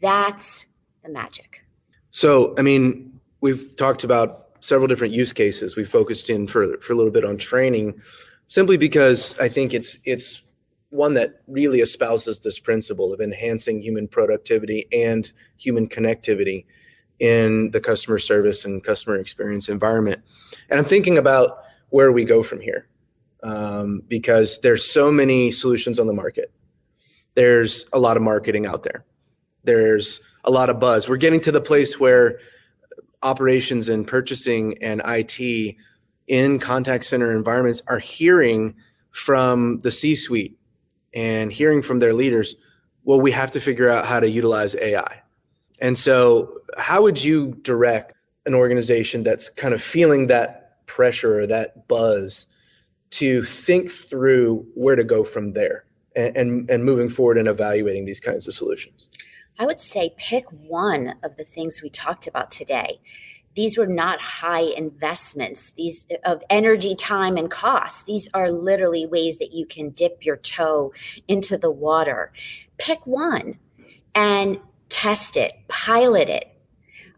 that's 0.00 0.64
the 1.04 1.10
magic. 1.10 1.62
So, 2.10 2.54
I 2.56 2.62
mean, 2.62 3.20
we've 3.42 3.76
talked 3.76 4.04
about 4.04 4.46
several 4.60 4.88
different 4.88 5.12
use 5.12 5.34
cases. 5.34 5.76
We 5.76 5.84
focused 5.84 6.30
in 6.30 6.46
for 6.46 6.78
for 6.78 6.94
a 6.94 6.96
little 6.96 7.12
bit 7.12 7.26
on 7.26 7.36
training 7.36 8.00
simply 8.46 8.78
because 8.78 9.38
I 9.38 9.50
think 9.50 9.74
it's 9.74 9.98
it's 10.06 10.42
one 10.88 11.12
that 11.12 11.42
really 11.46 11.82
espouses 11.82 12.40
this 12.40 12.58
principle 12.58 13.12
of 13.12 13.20
enhancing 13.20 13.82
human 13.82 14.08
productivity 14.08 14.86
and 14.94 15.30
human 15.58 15.90
connectivity 15.90 16.64
in 17.18 17.70
the 17.72 17.82
customer 17.82 18.18
service 18.18 18.64
and 18.64 18.82
customer 18.82 19.16
experience 19.16 19.68
environment. 19.68 20.22
And 20.70 20.78
I'm 20.78 20.86
thinking 20.86 21.18
about 21.18 21.58
where 21.92 22.10
we 22.10 22.24
go 22.24 22.42
from 22.42 22.60
here. 22.60 22.88
Um, 23.42 24.02
because 24.08 24.60
there's 24.60 24.84
so 24.84 25.10
many 25.10 25.50
solutions 25.50 25.98
on 25.98 26.06
the 26.06 26.12
market. 26.12 26.50
There's 27.34 27.84
a 27.92 27.98
lot 27.98 28.16
of 28.16 28.22
marketing 28.22 28.66
out 28.66 28.82
there. 28.82 29.04
There's 29.64 30.20
a 30.44 30.50
lot 30.50 30.70
of 30.70 30.80
buzz. 30.80 31.08
We're 31.08 31.16
getting 31.16 31.40
to 31.40 31.52
the 31.52 31.60
place 31.60 32.00
where 32.00 32.38
operations 33.22 33.88
and 33.88 34.06
purchasing 34.06 34.82
and 34.82 35.02
it 35.04 35.76
in 36.28 36.58
contact 36.58 37.04
center 37.04 37.36
environments 37.36 37.82
are 37.88 37.98
hearing 37.98 38.74
from 39.10 39.78
the 39.80 39.90
c 39.90 40.14
suite 40.14 40.56
and 41.14 41.52
hearing 41.52 41.82
from 41.82 41.98
their 41.98 42.14
leaders 42.14 42.56
well 43.04 43.20
we 43.20 43.30
have 43.30 43.50
to 43.50 43.60
figure 43.60 43.88
out 43.88 44.06
how 44.06 44.18
to 44.18 44.28
utilize 44.28 44.74
ai 44.76 45.20
and 45.80 45.96
so 45.98 46.60
how 46.78 47.02
would 47.02 47.22
you 47.22 47.54
direct 47.62 48.16
an 48.46 48.54
organization 48.54 49.22
that's 49.22 49.48
kind 49.50 49.74
of 49.74 49.82
feeling 49.82 50.26
that 50.28 50.61
pressure 50.92 51.40
or 51.40 51.46
that 51.46 51.88
buzz 51.88 52.46
to 53.10 53.42
think 53.44 53.90
through 53.90 54.66
where 54.74 54.96
to 54.96 55.04
go 55.04 55.24
from 55.24 55.52
there 55.52 55.84
and, 56.14 56.36
and, 56.36 56.70
and 56.70 56.84
moving 56.84 57.08
forward 57.08 57.38
and 57.38 57.48
evaluating 57.48 58.04
these 58.04 58.20
kinds 58.20 58.46
of 58.46 58.52
solutions? 58.52 59.08
I 59.58 59.64
would 59.64 59.80
say 59.80 60.14
pick 60.18 60.44
one 60.50 61.14
of 61.22 61.36
the 61.36 61.44
things 61.44 61.80
we 61.82 61.88
talked 61.88 62.26
about 62.26 62.50
today. 62.50 63.00
These 63.54 63.76
were 63.78 63.86
not 63.86 64.20
high 64.20 64.62
investments, 64.62 65.72
these 65.72 66.06
of 66.24 66.42
energy, 66.50 66.94
time, 66.94 67.36
and 67.36 67.50
cost. 67.50 68.06
These 68.06 68.28
are 68.34 68.50
literally 68.50 69.06
ways 69.06 69.38
that 69.38 69.52
you 69.52 69.66
can 69.66 69.90
dip 69.90 70.24
your 70.24 70.36
toe 70.36 70.92
into 71.28 71.56
the 71.56 71.70
water. 71.70 72.32
Pick 72.78 73.06
one 73.06 73.58
and 74.14 74.58
test 74.88 75.36
it, 75.36 75.52
pilot 75.68 76.28
it. 76.28 76.51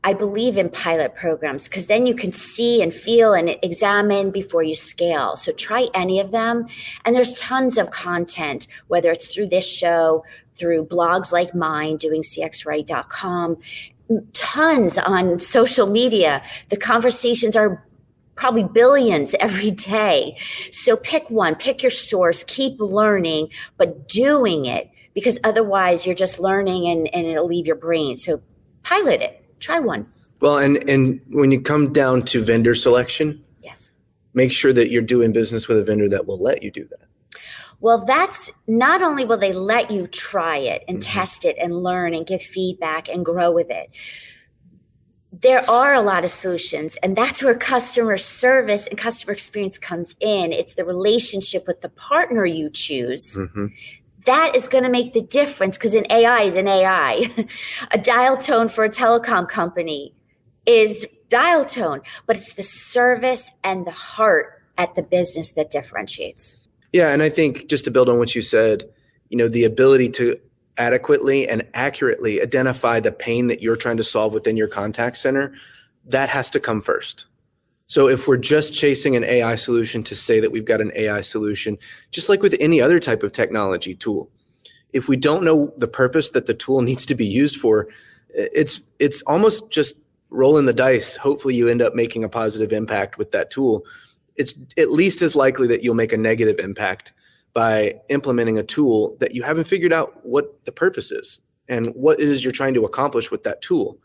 I 0.04 0.12
believe 0.12 0.58
in 0.58 0.68
pilot 0.68 1.14
programs 1.14 1.66
because 1.66 1.86
then 1.86 2.04
you 2.04 2.14
can 2.14 2.30
see 2.30 2.82
and 2.82 2.92
feel 2.92 3.32
and 3.32 3.56
examine 3.62 4.30
before 4.30 4.62
you 4.62 4.74
scale. 4.74 5.34
So 5.36 5.50
try 5.50 5.88
any 5.94 6.20
of 6.20 6.30
them. 6.30 6.66
And 7.06 7.16
there's 7.16 7.40
tons 7.40 7.78
of 7.78 7.90
content, 7.90 8.66
whether 8.88 9.10
it's 9.10 9.32
through 9.34 9.48
this 9.48 9.66
show, 9.66 10.22
through 10.54 10.84
blogs 10.84 11.32
like 11.32 11.54
mine, 11.54 11.96
doing 11.96 12.20
cxright.com, 12.20 13.56
tons 14.34 14.98
on 14.98 15.38
social 15.38 15.86
media. 15.86 16.42
The 16.68 16.76
conversations 16.76 17.56
are 17.56 17.82
probably 18.34 18.64
billions 18.64 19.34
every 19.40 19.70
day. 19.70 20.36
So 20.70 20.98
pick 20.98 21.30
one, 21.30 21.54
pick 21.54 21.82
your 21.82 21.90
source, 21.90 22.44
keep 22.44 22.78
learning, 22.78 23.48
but 23.78 24.06
doing 24.06 24.66
it 24.66 24.90
because 25.14 25.38
otherwise 25.44 26.04
you're 26.04 26.14
just 26.14 26.38
learning 26.38 26.86
and, 26.88 27.08
and 27.14 27.26
it'll 27.26 27.46
leave 27.46 27.66
your 27.66 27.76
brain. 27.76 28.18
So 28.18 28.42
pilot 28.82 29.22
it 29.22 29.43
try 29.64 29.80
one. 29.80 30.06
Well, 30.40 30.58
and 30.58 30.88
and 30.88 31.20
when 31.30 31.50
you 31.50 31.60
come 31.60 31.92
down 31.92 32.22
to 32.26 32.42
vendor 32.42 32.74
selection, 32.74 33.42
yes, 33.62 33.92
make 34.34 34.52
sure 34.52 34.72
that 34.72 34.90
you're 34.90 35.02
doing 35.02 35.32
business 35.32 35.68
with 35.68 35.78
a 35.78 35.84
vendor 35.84 36.08
that 36.08 36.26
will 36.26 36.40
let 36.40 36.62
you 36.62 36.70
do 36.70 36.86
that. 36.90 37.40
Well, 37.80 38.04
that's 38.04 38.52
not 38.66 39.02
only 39.02 39.24
will 39.24 39.38
they 39.38 39.52
let 39.52 39.90
you 39.90 40.06
try 40.06 40.58
it 40.58 40.84
and 40.88 40.98
mm-hmm. 40.98 41.12
test 41.12 41.44
it 41.44 41.56
and 41.60 41.82
learn 41.82 42.14
and 42.14 42.26
give 42.26 42.42
feedback 42.42 43.08
and 43.08 43.24
grow 43.24 43.50
with 43.52 43.70
it. 43.70 43.90
There 45.32 45.68
are 45.68 45.94
a 45.94 46.00
lot 46.00 46.24
of 46.24 46.30
solutions, 46.30 46.96
and 47.02 47.16
that's 47.16 47.42
where 47.42 47.56
customer 47.56 48.16
service 48.16 48.86
and 48.86 48.96
customer 48.96 49.32
experience 49.32 49.78
comes 49.78 50.14
in. 50.20 50.52
It's 50.52 50.74
the 50.74 50.84
relationship 50.84 51.66
with 51.66 51.80
the 51.80 51.88
partner 51.88 52.46
you 52.46 52.70
choose 52.70 53.36
mm-hmm 53.36 53.66
that 54.24 54.56
is 54.56 54.68
going 54.68 54.84
to 54.84 54.90
make 54.90 55.12
the 55.12 55.22
difference 55.22 55.76
because 55.76 55.94
an 55.94 56.06
AI 56.10 56.42
is 56.42 56.56
an 56.56 56.68
AI. 56.68 57.46
a 57.90 57.98
dial 57.98 58.36
tone 58.36 58.68
for 58.68 58.84
a 58.84 58.88
telecom 58.88 59.48
company 59.48 60.14
is 60.66 61.06
dial 61.28 61.64
tone, 61.64 62.00
but 62.26 62.36
it's 62.36 62.54
the 62.54 62.62
service 62.62 63.50
and 63.62 63.86
the 63.86 63.92
heart 63.92 64.62
at 64.78 64.94
the 64.94 65.02
business 65.10 65.52
that 65.52 65.70
differentiates. 65.70 66.56
Yeah, 66.92 67.10
and 67.10 67.22
I 67.22 67.28
think 67.28 67.68
just 67.68 67.84
to 67.84 67.90
build 67.90 68.08
on 68.08 68.18
what 68.18 68.34
you 68.34 68.42
said, 68.42 68.84
you 69.28 69.36
know, 69.36 69.48
the 69.48 69.64
ability 69.64 70.10
to 70.10 70.38
adequately 70.78 71.48
and 71.48 71.66
accurately 71.74 72.40
identify 72.40 73.00
the 73.00 73.12
pain 73.12 73.46
that 73.48 73.62
you're 73.62 73.76
trying 73.76 73.96
to 73.96 74.04
solve 74.04 74.32
within 74.32 74.56
your 74.56 74.68
contact 74.68 75.16
center, 75.16 75.54
that 76.06 76.28
has 76.28 76.50
to 76.50 76.60
come 76.60 76.80
first. 76.80 77.26
So 77.86 78.08
if 78.08 78.26
we're 78.26 78.38
just 78.38 78.74
chasing 78.74 79.14
an 79.14 79.24
AI 79.24 79.56
solution 79.56 80.02
to 80.04 80.14
say 80.14 80.40
that 80.40 80.50
we've 80.50 80.64
got 80.64 80.80
an 80.80 80.92
AI 80.94 81.20
solution, 81.20 81.76
just 82.10 82.28
like 82.28 82.42
with 82.42 82.56
any 82.60 82.80
other 82.80 82.98
type 82.98 83.22
of 83.22 83.32
technology 83.32 83.94
tool, 83.94 84.30
if 84.92 85.08
we 85.08 85.16
don't 85.16 85.44
know 85.44 85.72
the 85.76 85.88
purpose 85.88 86.30
that 86.30 86.46
the 86.46 86.54
tool 86.54 86.80
needs 86.88 87.04
to 87.06 87.14
be 87.14 87.26
used 87.26 87.56
for, 87.56 87.88
it's 88.30 88.80
it's 88.98 89.22
almost 89.22 89.70
just 89.70 89.96
rolling 90.30 90.64
the 90.66 90.72
dice. 90.72 91.16
Hopefully 91.16 91.54
you 91.54 91.68
end 91.68 91.82
up 91.82 91.94
making 91.94 92.24
a 92.24 92.28
positive 92.28 92.72
impact 92.72 93.18
with 93.18 93.30
that 93.32 93.50
tool. 93.50 93.84
It's 94.36 94.54
at 94.76 94.90
least 94.90 95.22
as 95.22 95.36
likely 95.36 95.68
that 95.68 95.84
you'll 95.84 95.94
make 95.94 96.12
a 96.12 96.16
negative 96.16 96.58
impact 96.58 97.12
by 97.52 97.94
implementing 98.08 98.58
a 98.58 98.64
tool 98.64 99.16
that 99.20 99.34
you 99.34 99.44
haven't 99.44 99.68
figured 99.68 99.92
out 99.92 100.24
what 100.26 100.64
the 100.64 100.72
purpose 100.72 101.12
is 101.12 101.40
and 101.68 101.86
what 101.94 102.18
it 102.18 102.28
is 102.28 102.42
you're 102.42 102.52
trying 102.52 102.74
to 102.74 102.84
accomplish 102.84 103.30
with 103.30 103.44
that 103.44 103.62
tool. 103.62 103.96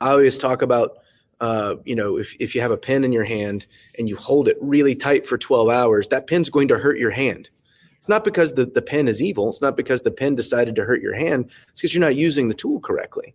I 0.00 0.10
always 0.10 0.36
talk 0.36 0.60
about 0.60 0.98
uh, 1.40 1.76
you 1.84 1.96
know, 1.96 2.18
if, 2.18 2.34
if 2.38 2.54
you 2.54 2.60
have 2.60 2.70
a 2.70 2.76
pen 2.76 3.02
in 3.04 3.12
your 3.12 3.24
hand 3.24 3.66
and 3.98 4.08
you 4.08 4.16
hold 4.16 4.46
it 4.46 4.58
really 4.60 4.94
tight 4.94 5.26
for 5.26 5.38
12 5.38 5.68
hours, 5.68 6.08
that 6.08 6.26
pen's 6.26 6.50
going 6.50 6.68
to 6.68 6.78
hurt 6.78 6.98
your 6.98 7.10
hand. 7.10 7.48
It's 7.96 8.08
not 8.08 8.24
because 8.24 8.54
the, 8.54 8.66
the 8.66 8.82
pen 8.82 9.08
is 9.08 9.22
evil. 9.22 9.48
It's 9.50 9.60
not 9.60 9.76
because 9.76 10.02
the 10.02 10.10
pen 10.10 10.34
decided 10.34 10.74
to 10.76 10.84
hurt 10.84 11.02
your 11.02 11.14
hand. 11.14 11.50
It's 11.68 11.80
because 11.80 11.94
you're 11.94 12.00
not 12.00 12.16
using 12.16 12.48
the 12.48 12.54
tool 12.54 12.80
correctly. 12.80 13.34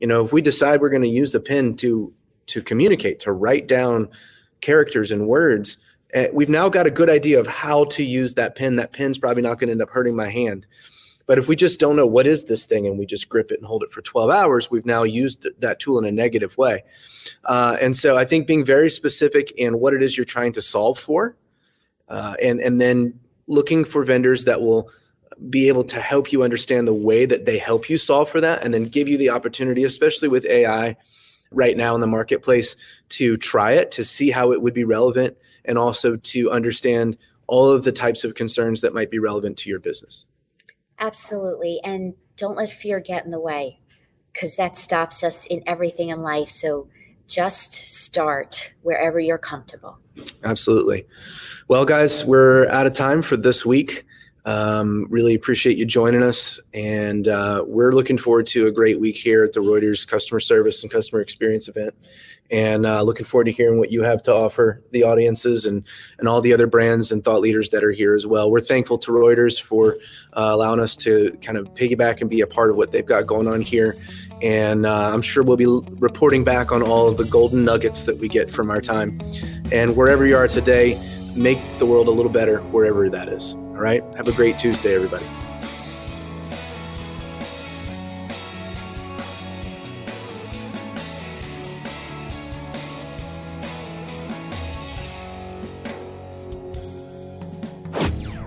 You 0.00 0.06
know, 0.06 0.24
if 0.24 0.32
we 0.32 0.42
decide 0.42 0.80
we're 0.80 0.90
going 0.90 1.02
to 1.02 1.08
use 1.08 1.32
the 1.32 1.40
pen 1.40 1.76
to 1.76 2.12
to 2.46 2.60
communicate, 2.60 3.20
to 3.20 3.32
write 3.32 3.68
down 3.68 4.08
characters 4.60 5.12
and 5.12 5.28
words, 5.28 5.78
uh, 6.14 6.24
we've 6.32 6.48
now 6.48 6.68
got 6.68 6.86
a 6.86 6.90
good 6.90 7.08
idea 7.08 7.38
of 7.38 7.46
how 7.46 7.84
to 7.84 8.04
use 8.04 8.34
that 8.34 8.56
pen. 8.56 8.76
That 8.76 8.92
pen's 8.92 9.18
probably 9.18 9.42
not 9.42 9.58
going 9.58 9.68
to 9.68 9.72
end 9.72 9.82
up 9.82 9.90
hurting 9.90 10.16
my 10.16 10.28
hand. 10.28 10.66
But 11.26 11.38
if 11.38 11.48
we 11.48 11.56
just 11.56 11.78
don't 11.78 11.96
know 11.96 12.06
what 12.06 12.26
is 12.26 12.44
this 12.44 12.64
thing 12.64 12.86
and 12.86 12.98
we 12.98 13.06
just 13.06 13.28
grip 13.28 13.50
it 13.52 13.58
and 13.58 13.66
hold 13.66 13.82
it 13.82 13.90
for 13.90 14.02
12 14.02 14.30
hours, 14.30 14.70
we've 14.70 14.86
now 14.86 15.02
used 15.02 15.46
that 15.60 15.78
tool 15.78 15.98
in 15.98 16.04
a 16.04 16.12
negative 16.12 16.56
way. 16.58 16.84
Uh, 17.44 17.76
and 17.80 17.96
so 17.96 18.16
I 18.16 18.24
think 18.24 18.46
being 18.46 18.64
very 18.64 18.90
specific 18.90 19.52
in 19.52 19.78
what 19.78 19.94
it 19.94 20.02
is 20.02 20.16
you're 20.16 20.24
trying 20.24 20.52
to 20.52 20.62
solve 20.62 20.98
for, 20.98 21.36
uh, 22.08 22.34
and 22.42 22.60
and 22.60 22.80
then 22.80 23.18
looking 23.46 23.84
for 23.84 24.04
vendors 24.04 24.44
that 24.44 24.60
will 24.60 24.90
be 25.48 25.68
able 25.68 25.84
to 25.84 26.00
help 26.00 26.32
you 26.32 26.42
understand 26.42 26.86
the 26.86 26.94
way 26.94 27.26
that 27.26 27.44
they 27.44 27.58
help 27.58 27.88
you 27.88 27.98
solve 27.98 28.28
for 28.28 28.40
that, 28.40 28.62
and 28.64 28.72
then 28.72 28.84
give 28.84 29.08
you 29.08 29.16
the 29.16 29.30
opportunity, 29.30 29.84
especially 29.84 30.28
with 30.28 30.44
AI 30.46 30.96
right 31.50 31.76
now 31.76 31.94
in 31.94 32.00
the 32.00 32.06
marketplace, 32.06 32.76
to 33.10 33.36
try 33.36 33.72
it 33.72 33.90
to 33.92 34.04
see 34.04 34.30
how 34.30 34.52
it 34.52 34.62
would 34.62 34.74
be 34.74 34.84
relevant, 34.84 35.36
and 35.64 35.78
also 35.78 36.16
to 36.16 36.50
understand 36.50 37.16
all 37.46 37.70
of 37.70 37.84
the 37.84 37.92
types 37.92 38.24
of 38.24 38.34
concerns 38.34 38.80
that 38.80 38.94
might 38.94 39.10
be 39.10 39.18
relevant 39.18 39.56
to 39.58 39.68
your 39.68 39.78
business. 39.78 40.26
Absolutely. 41.02 41.80
And 41.82 42.14
don't 42.36 42.56
let 42.56 42.70
fear 42.70 43.00
get 43.00 43.24
in 43.24 43.32
the 43.32 43.40
way 43.40 43.80
because 44.32 44.54
that 44.56 44.78
stops 44.78 45.24
us 45.24 45.44
in 45.46 45.62
everything 45.66 46.10
in 46.10 46.22
life. 46.22 46.48
So 46.48 46.88
just 47.26 47.72
start 47.72 48.72
wherever 48.82 49.18
you're 49.18 49.36
comfortable. 49.36 49.98
Absolutely. 50.44 51.04
Well, 51.66 51.84
guys, 51.84 52.24
we're 52.24 52.68
out 52.68 52.86
of 52.86 52.94
time 52.94 53.20
for 53.20 53.36
this 53.36 53.66
week. 53.66 54.04
Um, 54.44 55.06
really 55.08 55.34
appreciate 55.34 55.76
you 55.76 55.84
joining 55.84 56.22
us. 56.22 56.58
And 56.74 57.28
uh, 57.28 57.64
we're 57.66 57.92
looking 57.92 58.18
forward 58.18 58.46
to 58.48 58.66
a 58.66 58.72
great 58.72 58.98
week 58.98 59.16
here 59.16 59.44
at 59.44 59.52
the 59.52 59.60
Reuters 59.60 60.06
Customer 60.06 60.40
Service 60.40 60.82
and 60.82 60.90
Customer 60.90 61.20
Experience 61.20 61.68
event. 61.68 61.94
And 62.50 62.84
uh, 62.84 63.02
looking 63.02 63.24
forward 63.24 63.44
to 63.44 63.52
hearing 63.52 63.78
what 63.78 63.90
you 63.90 64.02
have 64.02 64.22
to 64.24 64.34
offer 64.34 64.82
the 64.90 65.04
audiences 65.04 65.64
and, 65.64 65.84
and 66.18 66.28
all 66.28 66.40
the 66.42 66.52
other 66.52 66.66
brands 66.66 67.10
and 67.10 67.24
thought 67.24 67.40
leaders 67.40 67.70
that 67.70 67.82
are 67.82 67.92
here 67.92 68.14
as 68.14 68.26
well. 68.26 68.50
We're 68.50 68.60
thankful 68.60 68.98
to 68.98 69.12
Reuters 69.12 69.60
for 69.60 69.96
uh, 70.34 70.50
allowing 70.50 70.80
us 70.80 70.94
to 70.96 71.30
kind 71.40 71.56
of 71.56 71.72
piggyback 71.74 72.20
and 72.20 72.28
be 72.28 72.42
a 72.42 72.46
part 72.46 72.68
of 72.68 72.76
what 72.76 72.92
they've 72.92 73.06
got 73.06 73.26
going 73.26 73.48
on 73.48 73.62
here. 73.62 73.96
And 74.42 74.84
uh, 74.84 75.12
I'm 75.14 75.22
sure 75.22 75.44
we'll 75.44 75.56
be 75.56 75.66
reporting 75.66 76.44
back 76.44 76.72
on 76.72 76.82
all 76.82 77.08
of 77.08 77.16
the 77.16 77.24
golden 77.24 77.64
nuggets 77.64 78.02
that 78.02 78.18
we 78.18 78.28
get 78.28 78.50
from 78.50 78.70
our 78.70 78.80
time. 78.80 79.20
And 79.70 79.96
wherever 79.96 80.26
you 80.26 80.36
are 80.36 80.48
today, 80.48 81.00
make 81.34 81.60
the 81.78 81.86
world 81.86 82.08
a 82.08 82.10
little 82.10 82.32
better 82.32 82.58
wherever 82.58 83.08
that 83.08 83.28
is. 83.28 83.56
All 83.74 83.80
right. 83.80 84.04
Have 84.16 84.28
a 84.28 84.32
great 84.32 84.58
Tuesday, 84.58 84.94
everybody. 84.94 85.26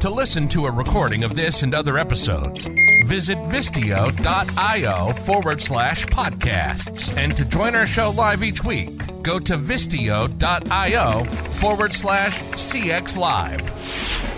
To 0.06 0.12
listen 0.12 0.48
to 0.50 0.68
a 0.68 0.72
recording 0.72 1.24
of 1.24 1.36
this 1.36 1.64
and 1.64 1.74
other 1.74 1.98
episodes, 1.98 2.68
visit 3.08 3.40
Vistio.io 3.46 5.14
forward 5.14 5.60
slash 5.60 6.06
podcasts. 6.06 7.12
And 7.18 7.36
to 7.36 7.44
join 7.44 7.74
our 7.74 7.88
show 7.88 8.12
live 8.12 8.44
each 8.44 8.64
week, 8.64 8.92
go 9.24 9.40
to 9.40 9.58
Vistio.io 9.58 11.24
forward 11.54 11.92
slash 11.92 12.44
CX 12.44 13.18
Live. 13.18 14.35